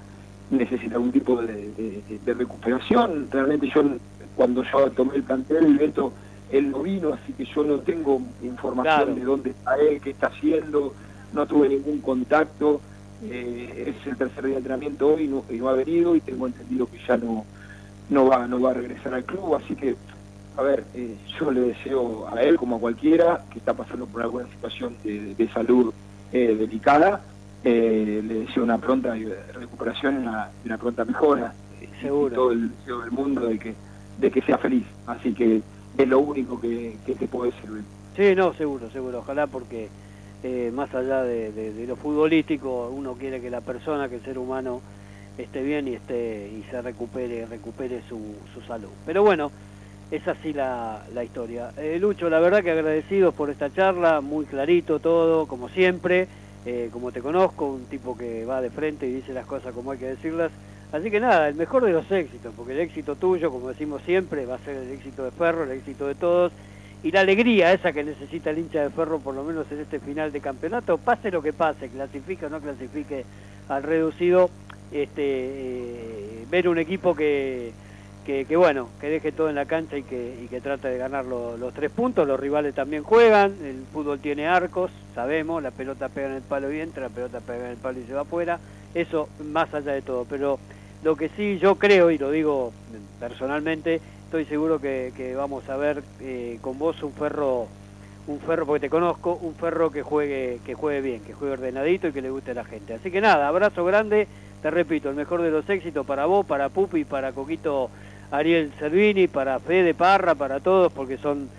necesita 0.50 0.96
algún 0.96 1.12
tipo 1.12 1.40
de, 1.40 2.02
recuperación. 2.26 3.28
Realmente 3.30 3.70
yo, 3.74 3.82
cuando 4.36 4.62
yo 4.62 4.90
tomé 4.90 5.16
el 5.16 5.22
plantel, 5.22 5.64
el 5.64 5.78
Beto, 5.78 6.12
él 6.52 6.70
no 6.70 6.82
vino, 6.82 7.14
así 7.14 7.32
que 7.32 7.46
yo 7.46 7.64
no 7.64 7.78
tengo 7.78 8.20
información 8.42 9.14
de 9.14 9.22
dónde 9.22 9.50
está 9.50 9.76
él, 9.76 9.98
qué 10.02 10.10
está 10.10 10.26
haciendo, 10.26 10.92
no 11.32 11.46
tuve 11.46 11.68
ningún 11.68 12.00
contacto. 12.00 12.80
Eh, 13.24 13.94
es 13.94 14.06
el 14.06 14.16
tercer 14.16 14.44
día 14.44 14.54
de 14.54 14.58
entrenamiento 14.58 15.14
hoy 15.14 15.28
no, 15.28 15.44
y 15.48 15.54
no 15.54 15.68
ha 15.68 15.74
venido 15.74 16.16
y 16.16 16.20
tengo 16.20 16.46
entendido 16.46 16.86
que 16.86 16.98
ya 17.06 17.16
no, 17.16 17.44
no, 18.10 18.26
va, 18.26 18.48
no 18.48 18.60
va 18.60 18.70
a 18.72 18.74
regresar 18.74 19.14
al 19.14 19.24
club, 19.24 19.54
así 19.54 19.76
que, 19.76 19.94
a 20.56 20.62
ver, 20.62 20.84
eh, 20.94 21.14
yo 21.38 21.52
le 21.52 21.60
deseo 21.60 22.26
a 22.28 22.42
él 22.42 22.56
como 22.56 22.76
a 22.76 22.80
cualquiera 22.80 23.44
que 23.52 23.60
está 23.60 23.74
pasando 23.74 24.06
por 24.06 24.22
alguna 24.22 24.48
situación 24.48 24.96
de, 25.04 25.48
salud 25.54 25.94
eh, 26.32 26.56
delicada, 26.58 27.22
le 27.62 28.22
deseo 28.22 28.64
una 28.64 28.78
pronta 28.78 29.14
recuperación 29.54 30.14
y 30.16 30.18
una, 30.18 30.50
una, 30.64 30.78
pronta 30.78 31.04
mejora. 31.04 31.54
Seguro. 32.00 32.32
Y 32.32 32.34
todo 32.34 32.50
el 32.50 32.70
deseo 32.76 33.00
del 33.02 33.12
mundo 33.12 33.46
de 33.46 33.58
que, 33.60 33.74
de 34.18 34.30
que 34.32 34.42
sea 34.42 34.58
feliz, 34.58 34.84
así 35.06 35.32
que 35.32 35.62
es 35.96 36.08
lo 36.08 36.18
único 36.18 36.60
que, 36.60 36.96
que 37.06 37.14
te 37.14 37.28
puede 37.28 37.52
servir. 37.52 37.84
Sí, 38.16 38.34
no, 38.34 38.52
seguro, 38.54 38.90
seguro, 38.90 39.20
ojalá 39.20 39.46
porque 39.46 39.88
eh, 40.42 40.70
más 40.74 40.92
allá 40.94 41.22
de, 41.22 41.84
lo 41.86 41.96
futbolístico, 41.96 42.88
uno 42.88 43.14
quiere 43.14 43.40
que 43.40 43.50
la 43.50 43.60
persona, 43.60 44.08
que 44.08 44.16
el 44.16 44.24
ser 44.24 44.38
humano 44.38 44.80
esté 45.38 45.62
bien 45.62 45.88
y 45.88 45.94
esté 45.94 46.48
y 46.48 46.62
se 46.70 46.82
recupere 46.82 47.46
recupere 47.46 48.02
su, 48.08 48.36
su 48.52 48.60
salud. 48.62 48.90
Pero 49.06 49.22
bueno, 49.22 49.50
es 50.10 50.26
así 50.28 50.52
la, 50.52 51.02
la 51.14 51.24
historia. 51.24 51.70
Eh, 51.78 51.98
Lucho, 52.00 52.28
la 52.28 52.40
verdad 52.40 52.62
que 52.62 52.70
agradecidos 52.70 53.34
por 53.34 53.50
esta 53.50 53.72
charla, 53.72 54.20
muy 54.20 54.44
clarito 54.44 54.98
todo, 54.98 55.46
como 55.46 55.68
siempre, 55.68 56.28
eh, 56.66 56.90
como 56.92 57.12
te 57.12 57.20
conozco, 57.20 57.66
un 57.66 57.86
tipo 57.86 58.16
que 58.16 58.44
va 58.44 58.60
de 58.60 58.70
frente 58.70 59.06
y 59.06 59.12
dice 59.12 59.32
las 59.32 59.46
cosas 59.46 59.72
como 59.72 59.92
hay 59.92 59.98
que 59.98 60.06
decirlas. 60.06 60.50
Así 60.92 61.10
que 61.10 61.20
nada, 61.20 61.48
el 61.48 61.54
mejor 61.54 61.84
de 61.84 61.92
los 61.92 62.10
éxitos, 62.10 62.52
porque 62.54 62.72
el 62.72 62.80
éxito 62.80 63.16
tuyo, 63.16 63.50
como 63.50 63.68
decimos 63.68 64.02
siempre, 64.02 64.44
va 64.44 64.56
a 64.56 64.58
ser 64.58 64.76
el 64.76 64.90
éxito 64.90 65.24
de 65.24 65.30
Ferro, 65.30 65.64
el 65.64 65.70
éxito 65.70 66.06
de 66.06 66.14
todos 66.14 66.52
y 67.02 67.10
la 67.10 67.20
alegría 67.20 67.72
esa 67.72 67.92
que 67.92 68.04
necesita 68.04 68.50
el 68.50 68.58
hincha 68.58 68.82
de 68.82 68.90
Ferro 68.90 69.18
por 69.18 69.34
lo 69.34 69.42
menos 69.42 69.70
en 69.70 69.80
este 69.80 69.98
final 69.98 70.32
de 70.32 70.40
campeonato, 70.40 70.98
pase 70.98 71.30
lo 71.30 71.42
que 71.42 71.52
pase, 71.52 71.88
clasifique 71.88 72.46
o 72.46 72.50
no 72.50 72.60
clasifique 72.60 73.24
al 73.68 73.82
reducido, 73.82 74.50
este, 74.92 75.22
eh, 75.22 76.46
ver 76.50 76.68
un 76.68 76.78
equipo 76.78 77.14
que, 77.14 77.72
que, 78.24 78.44
bueno, 78.56 78.88
que 79.00 79.08
deje 79.08 79.32
todo 79.32 79.48
en 79.48 79.56
la 79.56 79.66
cancha 79.66 79.96
y 79.96 80.04
que, 80.04 80.38
y 80.44 80.46
que 80.46 80.60
trate 80.60 80.88
de 80.88 80.98
ganar 80.98 81.24
los 81.24 81.74
tres 81.74 81.90
puntos, 81.90 82.26
los 82.26 82.38
rivales 82.38 82.74
también 82.74 83.02
juegan, 83.02 83.56
el 83.64 83.84
fútbol 83.92 84.20
tiene 84.20 84.46
arcos, 84.46 84.92
sabemos, 85.14 85.62
la 85.62 85.72
pelota 85.72 86.08
pega 86.08 86.28
en 86.28 86.34
el 86.34 86.42
palo 86.42 86.72
y 86.72 86.80
entra, 86.80 87.04
la 87.04 87.08
pelota 87.08 87.40
pega 87.40 87.64
en 87.64 87.72
el 87.72 87.76
palo 87.78 87.98
y 87.98 88.04
se 88.04 88.14
va 88.14 88.20
afuera, 88.20 88.60
eso 88.94 89.28
más 89.44 89.74
allá 89.74 89.92
de 89.92 90.02
todo, 90.02 90.24
pero 90.28 90.60
lo 91.02 91.16
que 91.16 91.30
sí 91.30 91.58
yo 91.58 91.76
creo, 91.76 92.12
y 92.12 92.18
lo 92.18 92.30
digo 92.30 92.72
personalmente, 93.18 94.00
estoy 94.32 94.46
seguro 94.46 94.80
que, 94.80 95.34
vamos 95.36 95.68
a 95.68 95.76
ver 95.76 96.02
eh, 96.22 96.56
con 96.62 96.78
vos 96.78 97.02
un 97.02 97.12
ferro, 97.12 97.66
un 98.26 98.40
ferro, 98.40 98.64
porque 98.64 98.80
te 98.80 98.88
conozco, 98.88 99.34
un 99.34 99.54
ferro 99.54 99.90
que 99.90 100.02
juegue, 100.02 100.60
que 100.64 100.72
juegue 100.72 101.02
bien, 101.02 101.20
que 101.20 101.34
juegue 101.34 101.52
ordenadito 101.52 102.08
y 102.08 102.12
que 102.12 102.22
le 102.22 102.30
guste 102.30 102.52
a 102.52 102.54
la 102.54 102.64
gente. 102.64 102.94
Así 102.94 103.10
que 103.10 103.20
nada, 103.20 103.46
abrazo 103.46 103.84
grande, 103.84 104.26
te 104.62 104.70
repito, 104.70 105.10
el 105.10 105.16
mejor 105.16 105.42
de 105.42 105.50
los 105.50 105.68
éxitos 105.68 106.06
para 106.06 106.24
vos, 106.24 106.46
para 106.46 106.70
Pupi, 106.70 107.04
para 107.04 107.32
Coquito 107.32 107.90
Ariel 108.30 108.72
Servini, 108.78 109.28
para 109.28 109.60
Fede 109.60 109.92
Parra, 109.92 110.34
para 110.34 110.60
todos, 110.60 110.90
porque 110.94 111.18
son 111.18 111.50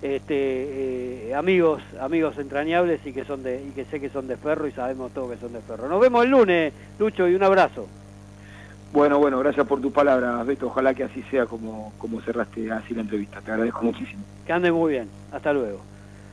este, 0.00 1.28
eh, 1.28 1.34
amigos, 1.34 1.82
amigos 2.00 2.38
entrañables 2.38 3.04
y 3.04 3.12
que 3.12 3.26
son 3.26 3.42
de, 3.42 3.62
y 3.62 3.72
que 3.72 3.84
sé 3.84 4.00
que 4.00 4.08
son 4.08 4.26
de 4.26 4.38
ferro 4.38 4.66
y 4.66 4.72
sabemos 4.72 5.12
todos 5.12 5.32
que 5.32 5.36
son 5.36 5.52
de 5.52 5.60
ferro. 5.60 5.86
Nos 5.86 6.00
vemos 6.00 6.24
el 6.24 6.30
lunes, 6.30 6.72
Lucho, 6.98 7.28
y 7.28 7.34
un 7.34 7.42
abrazo. 7.42 7.86
Bueno, 8.92 9.18
bueno, 9.18 9.38
gracias 9.38 9.66
por 9.66 9.80
tus 9.80 9.92
palabras, 9.92 10.46
Beto. 10.46 10.66
Ojalá 10.66 10.92
que 10.92 11.04
así 11.04 11.22
sea 11.30 11.46
como, 11.46 11.94
como 11.96 12.20
cerraste 12.20 12.70
así 12.70 12.94
la 12.94 13.00
entrevista. 13.00 13.40
Te 13.40 13.50
agradezco 13.50 13.82
muchísimo. 13.84 14.22
Que 14.46 14.52
ande 14.52 14.70
muy 14.70 14.92
bien. 14.92 15.08
Hasta 15.32 15.52
luego. 15.52 15.80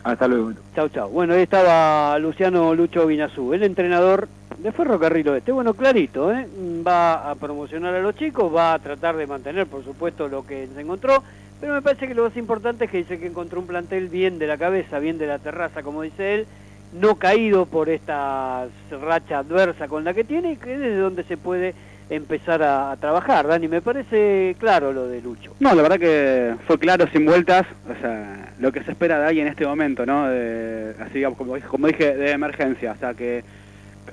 Hasta 0.03 0.27
luego. 0.27 0.51
Chau, 0.75 0.89
chau. 0.89 1.09
Bueno, 1.09 1.33
ahí 1.33 1.43
estaba 1.43 2.19
Luciano 2.19 2.75
Lucho 2.75 3.05
Vinazú, 3.05 3.53
el 3.53 3.63
entrenador 3.63 4.27
de 4.57 4.71
Ferrocarril 4.73 5.29
Oeste. 5.29 5.53
Bueno, 5.53 5.73
clarito, 5.73 6.33
¿eh? 6.33 6.47
Va 6.85 7.31
a 7.31 7.35
promocionar 7.35 7.95
a 7.95 8.01
los 8.01 8.15
chicos, 8.15 8.53
va 8.53 8.73
a 8.73 8.79
tratar 8.79 9.15
de 9.15 9.27
mantener, 9.27 9.65
por 9.67 9.83
supuesto, 9.85 10.27
lo 10.27 10.45
que 10.45 10.67
se 10.73 10.81
encontró. 10.81 11.23
Pero 11.61 11.73
me 11.73 11.81
parece 11.81 12.07
que 12.07 12.13
lo 12.13 12.23
más 12.23 12.35
importante 12.35 12.85
es 12.85 12.91
que 12.91 12.97
dice 12.97 13.19
que 13.19 13.27
encontró 13.27 13.59
un 13.59 13.67
plantel 13.67 14.09
bien 14.09 14.37
de 14.37 14.47
la 14.47 14.57
cabeza, 14.57 14.99
bien 14.99 15.17
de 15.17 15.27
la 15.27 15.39
terraza, 15.39 15.81
como 15.81 16.01
dice 16.01 16.35
él, 16.35 16.47
no 16.93 17.15
caído 17.15 17.65
por 17.65 17.89
esta 17.89 18.67
racha 19.01 19.39
adversa 19.39 19.87
con 19.87 20.03
la 20.03 20.13
que 20.13 20.23
tiene 20.23 20.53
y 20.53 20.57
que 20.57 20.73
es 20.73 20.79
desde 20.79 20.97
donde 20.97 21.23
se 21.23 21.37
puede 21.37 21.73
empezar 22.09 22.63
a, 22.63 22.95
trabajar, 22.99 23.47
Dani. 23.47 23.67
Me 23.67 23.81
parece 23.81 24.55
claro 24.59 24.91
lo 24.91 25.07
de 25.07 25.21
Lucho. 25.21 25.53
No, 25.59 25.73
la 25.75 25.81
verdad 25.81 25.99
que 25.99 26.55
fue 26.65 26.79
claro, 26.79 27.07
sin 27.11 27.25
vueltas, 27.25 27.65
o 27.89 28.01
sea, 28.01 28.53
lo 28.59 28.71
que 28.71 28.83
se 28.83 28.91
espera 28.91 29.19
de 29.19 29.25
ahí 29.27 29.39
en 29.39 29.47
este 29.47 29.65
momento, 29.65 30.05
¿no? 30.05 30.25
así 30.25 31.23
como, 31.37 31.59
como 31.59 31.87
dije, 31.87 32.15
de 32.15 32.31
emergencia, 32.31 32.93
o 32.93 32.97
sea, 32.97 33.13
que 33.13 33.43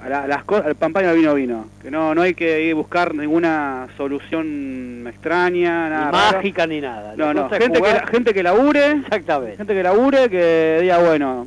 las 0.05 0.45
cosas, 0.45 0.67
el 0.67 0.75
pampaño 0.75 1.15
vino 1.15 1.35
vino, 1.35 1.67
que 1.83 1.91
no 1.91 2.15
no 2.15 2.23
hay 2.23 2.35
que 2.35 2.65
ir 2.65 2.73
a 2.73 2.77
buscar 2.77 3.15
ninguna 3.15 3.89
solución 3.97 5.05
extraña, 5.09 5.89
nada 5.89 6.13
mágica 6.13 6.67
ni 6.67 6.81
nada. 6.81 7.15
No, 7.17 7.33
no, 7.33 7.49
gente 7.49 7.81
que, 7.81 8.07
gente 8.11 8.35
que 8.35 8.43
labure, 8.43 8.93
exactamente. 8.93 9.57
Gente 9.57 9.75
que 9.75 9.83
labure, 9.83 10.29
que 10.29 10.79
diga, 10.83 10.99
bueno, 10.99 11.47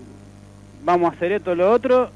vamos 0.83 1.11
a 1.11 1.15
hacer 1.15 1.33
esto, 1.33 1.53
lo 1.53 1.71
otro, 1.71 2.09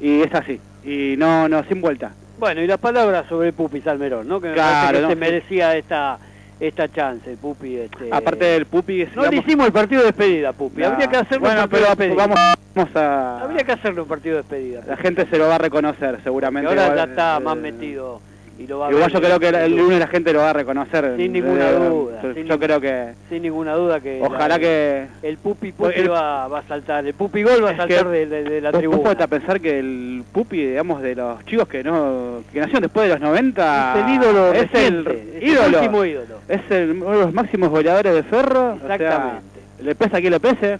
y 0.00 0.22
es 0.22 0.34
así, 0.34 0.58
y 0.84 1.16
no, 1.16 1.48
no, 1.48 1.62
sin 1.64 1.80
vuelta. 1.80 2.12
Bueno, 2.38 2.60
y 2.60 2.66
las 2.66 2.78
palabras 2.78 3.26
sobre 3.28 3.52
Pupi 3.52 3.80
Salmerón, 3.80 4.28
¿no? 4.28 4.40
Que 4.40 4.48
me 4.48 5.08
se 5.08 5.16
merecía 5.16 5.76
esta 5.76 6.18
esta 6.58 6.88
chance, 6.88 7.36
Pupi. 7.36 7.76
Este... 7.76 8.08
Aparte 8.10 8.44
del 8.44 8.66
Pupi... 8.66 9.06
No 9.14 9.26
le 9.26 9.36
hicimos 9.36 9.66
el 9.66 9.72
partido 9.72 10.00
de 10.00 10.06
despedida, 10.06 10.52
Pupi. 10.52 10.82
Habría 10.82 11.08
que 11.08 11.16
hacerlo 11.16 11.46
bueno, 11.46 11.68
pero 11.68 12.16
Vamos, 12.16 12.38
vamos, 12.74 12.96
a... 12.96 13.42
Habría 13.42 13.64
que 13.64 13.72
hacerlo 13.72 14.04
un 14.04 14.08
partido 14.08 14.36
de 14.36 14.42
despedida. 14.42 14.82
La 14.86 14.96
gente 14.96 15.26
se 15.26 15.38
lo 15.38 15.48
va 15.48 15.56
a 15.56 15.58
reconocer, 15.58 16.18
seguramente. 16.22 16.68
ahora 16.68 16.94
ya 16.96 17.04
está 17.04 17.40
más 17.40 17.56
metido 17.56 18.20
Igual 18.58 19.12
yo 19.12 19.20
creo 19.20 19.38
que 19.38 19.48
el, 19.48 19.76
lunes 19.76 19.98
la 19.98 20.06
gente 20.06 20.32
lo 20.32 20.40
va 20.40 20.50
a 20.50 20.52
reconocer. 20.54 21.14
Sin 21.16 21.32
ninguna 21.32 21.72
duda. 21.72 22.22
Yo, 22.34 22.58
creo 22.58 22.80
que... 22.80 23.12
Sin 23.28 23.42
ninguna 23.42 23.74
duda 23.74 24.00
que... 24.00 24.20
Ojalá 24.22 24.58
que... 24.58 25.06
El 25.22 25.36
Pupi 25.36 25.72
Pupi 25.72 26.02
va, 26.04 26.48
va, 26.48 26.60
a 26.60 26.62
saltar, 26.62 27.06
el 27.06 27.14
Pupi 27.14 27.42
Gol 27.42 27.64
va 27.64 27.70
a 27.70 27.76
saltar 27.76 28.08
de, 28.08 28.26
de, 28.26 28.60
la 28.60 28.72
tribuna. 28.72 29.14
Vos 29.14 29.26
pensar 29.28 29.60
que 29.60 29.78
el 29.78 30.24
Pupi, 30.32 30.64
digamos, 30.68 31.02
de 31.02 31.14
los 31.14 31.44
chicos 31.44 31.68
que 31.68 31.84
no 31.84 32.42
que 32.52 32.60
nacieron 32.60 32.82
después 32.82 33.08
de 33.08 33.14
los 33.14 33.20
90... 33.20 33.94
Es 33.94 34.04
el 34.04 34.14
ídolo 34.14 34.52
Es 34.52 34.74
el 34.74 35.42
ídolo. 35.42 35.78
último 35.78 36.04
ídolo. 36.04 36.38
Es 36.48 36.70
el, 36.70 36.90
uno 36.92 37.10
de 37.10 37.18
los 37.18 37.34
máximos 37.34 37.68
goleadores 37.68 38.14
de 38.14 38.22
Ferro. 38.22 38.74
Exactamente. 38.74 39.42
le 39.82 39.94
pesa 39.94 40.16
a 40.16 40.20
quien 40.20 40.32
le 40.32 40.40
pese. 40.40 40.78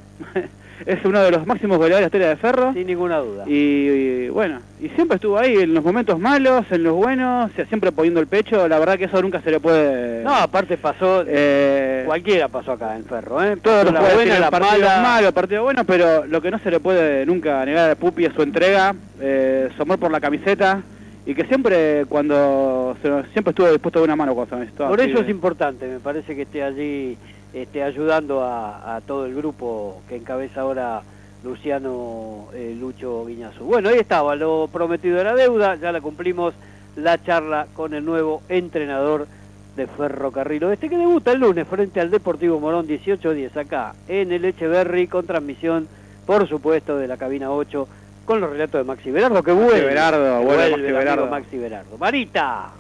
Es 0.87 1.05
uno 1.05 1.21
de 1.21 1.33
los 1.33 1.45
máximos 1.47 1.79
goleadores 1.79 2.11
de 2.13 2.19
la 2.19 2.27
historia 2.27 2.29
de 2.29 2.37
Ferro. 2.37 2.73
Sin 2.73 2.87
ninguna 2.87 3.19
duda. 3.19 3.45
Y, 3.47 4.29
bueno, 4.29 4.61
y 4.81 4.89
siempre 4.91 5.17
estuvo 5.17 5.37
ahí 5.37 5.57
en 5.57 5.75
los 5.75 5.83
momentos 5.83 6.19
malos, 6.21 6.65
en 6.71 6.85
los 6.85 6.95
buenos, 6.95 7.51
siempre 7.69 7.91
poniendo 7.91 8.21
el 8.21 8.29
pecho. 8.29 8.69
La 8.69 8.79
verdad 8.79 8.97
que 8.97 9.07
eso 9.07 9.21
nunca 9.21 9.43
se 9.43 9.51
le 9.51 9.59
puede... 9.59 10.23
No, 10.23 10.33
aparte 10.33 10.77
pasó, 10.77 11.25
eh, 11.27 12.05
cualquiera 12.07 12.47
pasó 12.47 12.73
acá 12.73 12.97
en 12.97 13.05
Ferro, 13.05 13.43
¿eh? 13.43 13.57
Todos 13.57 13.91
los 13.91 14.15
buenos, 14.15 14.39
los 14.39 14.51
partidos 14.51 15.01
malos, 15.03 15.33
partidos 15.33 15.65
buenos, 15.65 15.85
pero 15.87 16.25
lo 16.25 16.41
que 16.41 16.51
no 16.53 16.59
se 16.61 16.71
le 16.71 16.79
puede 16.79 17.27
nunca 17.27 17.65
negar 17.65 17.91
a 17.91 17.95
Pupi 17.97 18.25
es 18.25 18.33
su 18.35 18.43
entrega, 18.43 18.95
eh, 19.21 19.69
su 19.77 19.83
amor 19.83 19.99
por 19.99 20.13
la 20.13 20.21
camiseta 20.21 20.83
y 21.27 21.35
que 21.35 21.45
siempre 21.47 22.07
cuando 22.09 22.97
siempre 23.33 23.51
estuvo 23.51 23.69
dispuesto 23.69 23.99
a 23.99 24.03
una 24.03 24.15
mano 24.15 24.35
cuando 24.37 24.65
se 24.65 24.71
Por 24.73 25.01
eso 25.01 25.21
es 25.21 25.29
importante, 25.29 25.89
me 25.89 25.99
parece 25.99 26.37
que 26.37 26.43
esté 26.43 26.63
allí 26.63 27.19
este, 27.57 27.83
ayudando 27.83 28.45
a, 28.45 29.01
todo 29.07 29.25
el 29.25 29.35
grupo 29.35 30.03
que 30.11 30.17
encabeza 30.17 30.61
ahora 30.61 31.01
Luciano 31.43 32.49
eh, 32.53 32.77
Lucho 32.79 33.25
Guiñazo. 33.25 33.65
Bueno, 33.65 33.89
ahí 33.89 33.99
estaba, 33.99 34.37
lo 34.37 34.69
prometido 34.71 35.17
de 35.17 35.25
la 35.25 35.35
deuda, 35.35 35.77
ya 35.77 35.91
la 35.91 36.03
cumplimos, 36.03 36.53
la 36.97 37.23
charla 37.23 37.67
con 37.73 37.95
el 37.95 38.05
nuevo 38.05 38.43
entrenador 38.51 39.27
de 39.75 39.87
Ferrocarril 39.87 40.65
Este 40.65 40.91
que 40.91 40.99
debuta 40.99 41.33
el 41.33 41.41
lunes 41.41 41.67
frente 41.67 41.99
al 42.01 42.11
Deportivo 42.11 42.61
Morón 42.61 42.87
18-10 42.87 43.57
acá 43.57 43.95
en 44.07 44.33
el 44.33 44.45
Echeverry 44.45 45.07
con 45.07 45.27
transmisión, 45.27 45.89
por 46.27 46.47
supuesto, 46.49 46.99
de 46.99 47.09
la 47.09 47.17
cabina 47.17 47.51
8 47.51 47.89
con 48.27 48.41
los 48.43 48.51
relatos 48.51 48.81
de 48.81 48.85
Maxi 48.85 49.11
Berardo, 49.11 49.43
que 49.43 49.53
vuelve. 49.53 49.73
Maxi 49.73 49.87
Berardo, 49.87 50.43
vuelve, 50.43 50.71
Maxi 50.71 50.93
Berardo. 50.93 51.27
Maxi 51.29 51.59
Berardo. 51.59 51.97
Marita. 51.97 52.73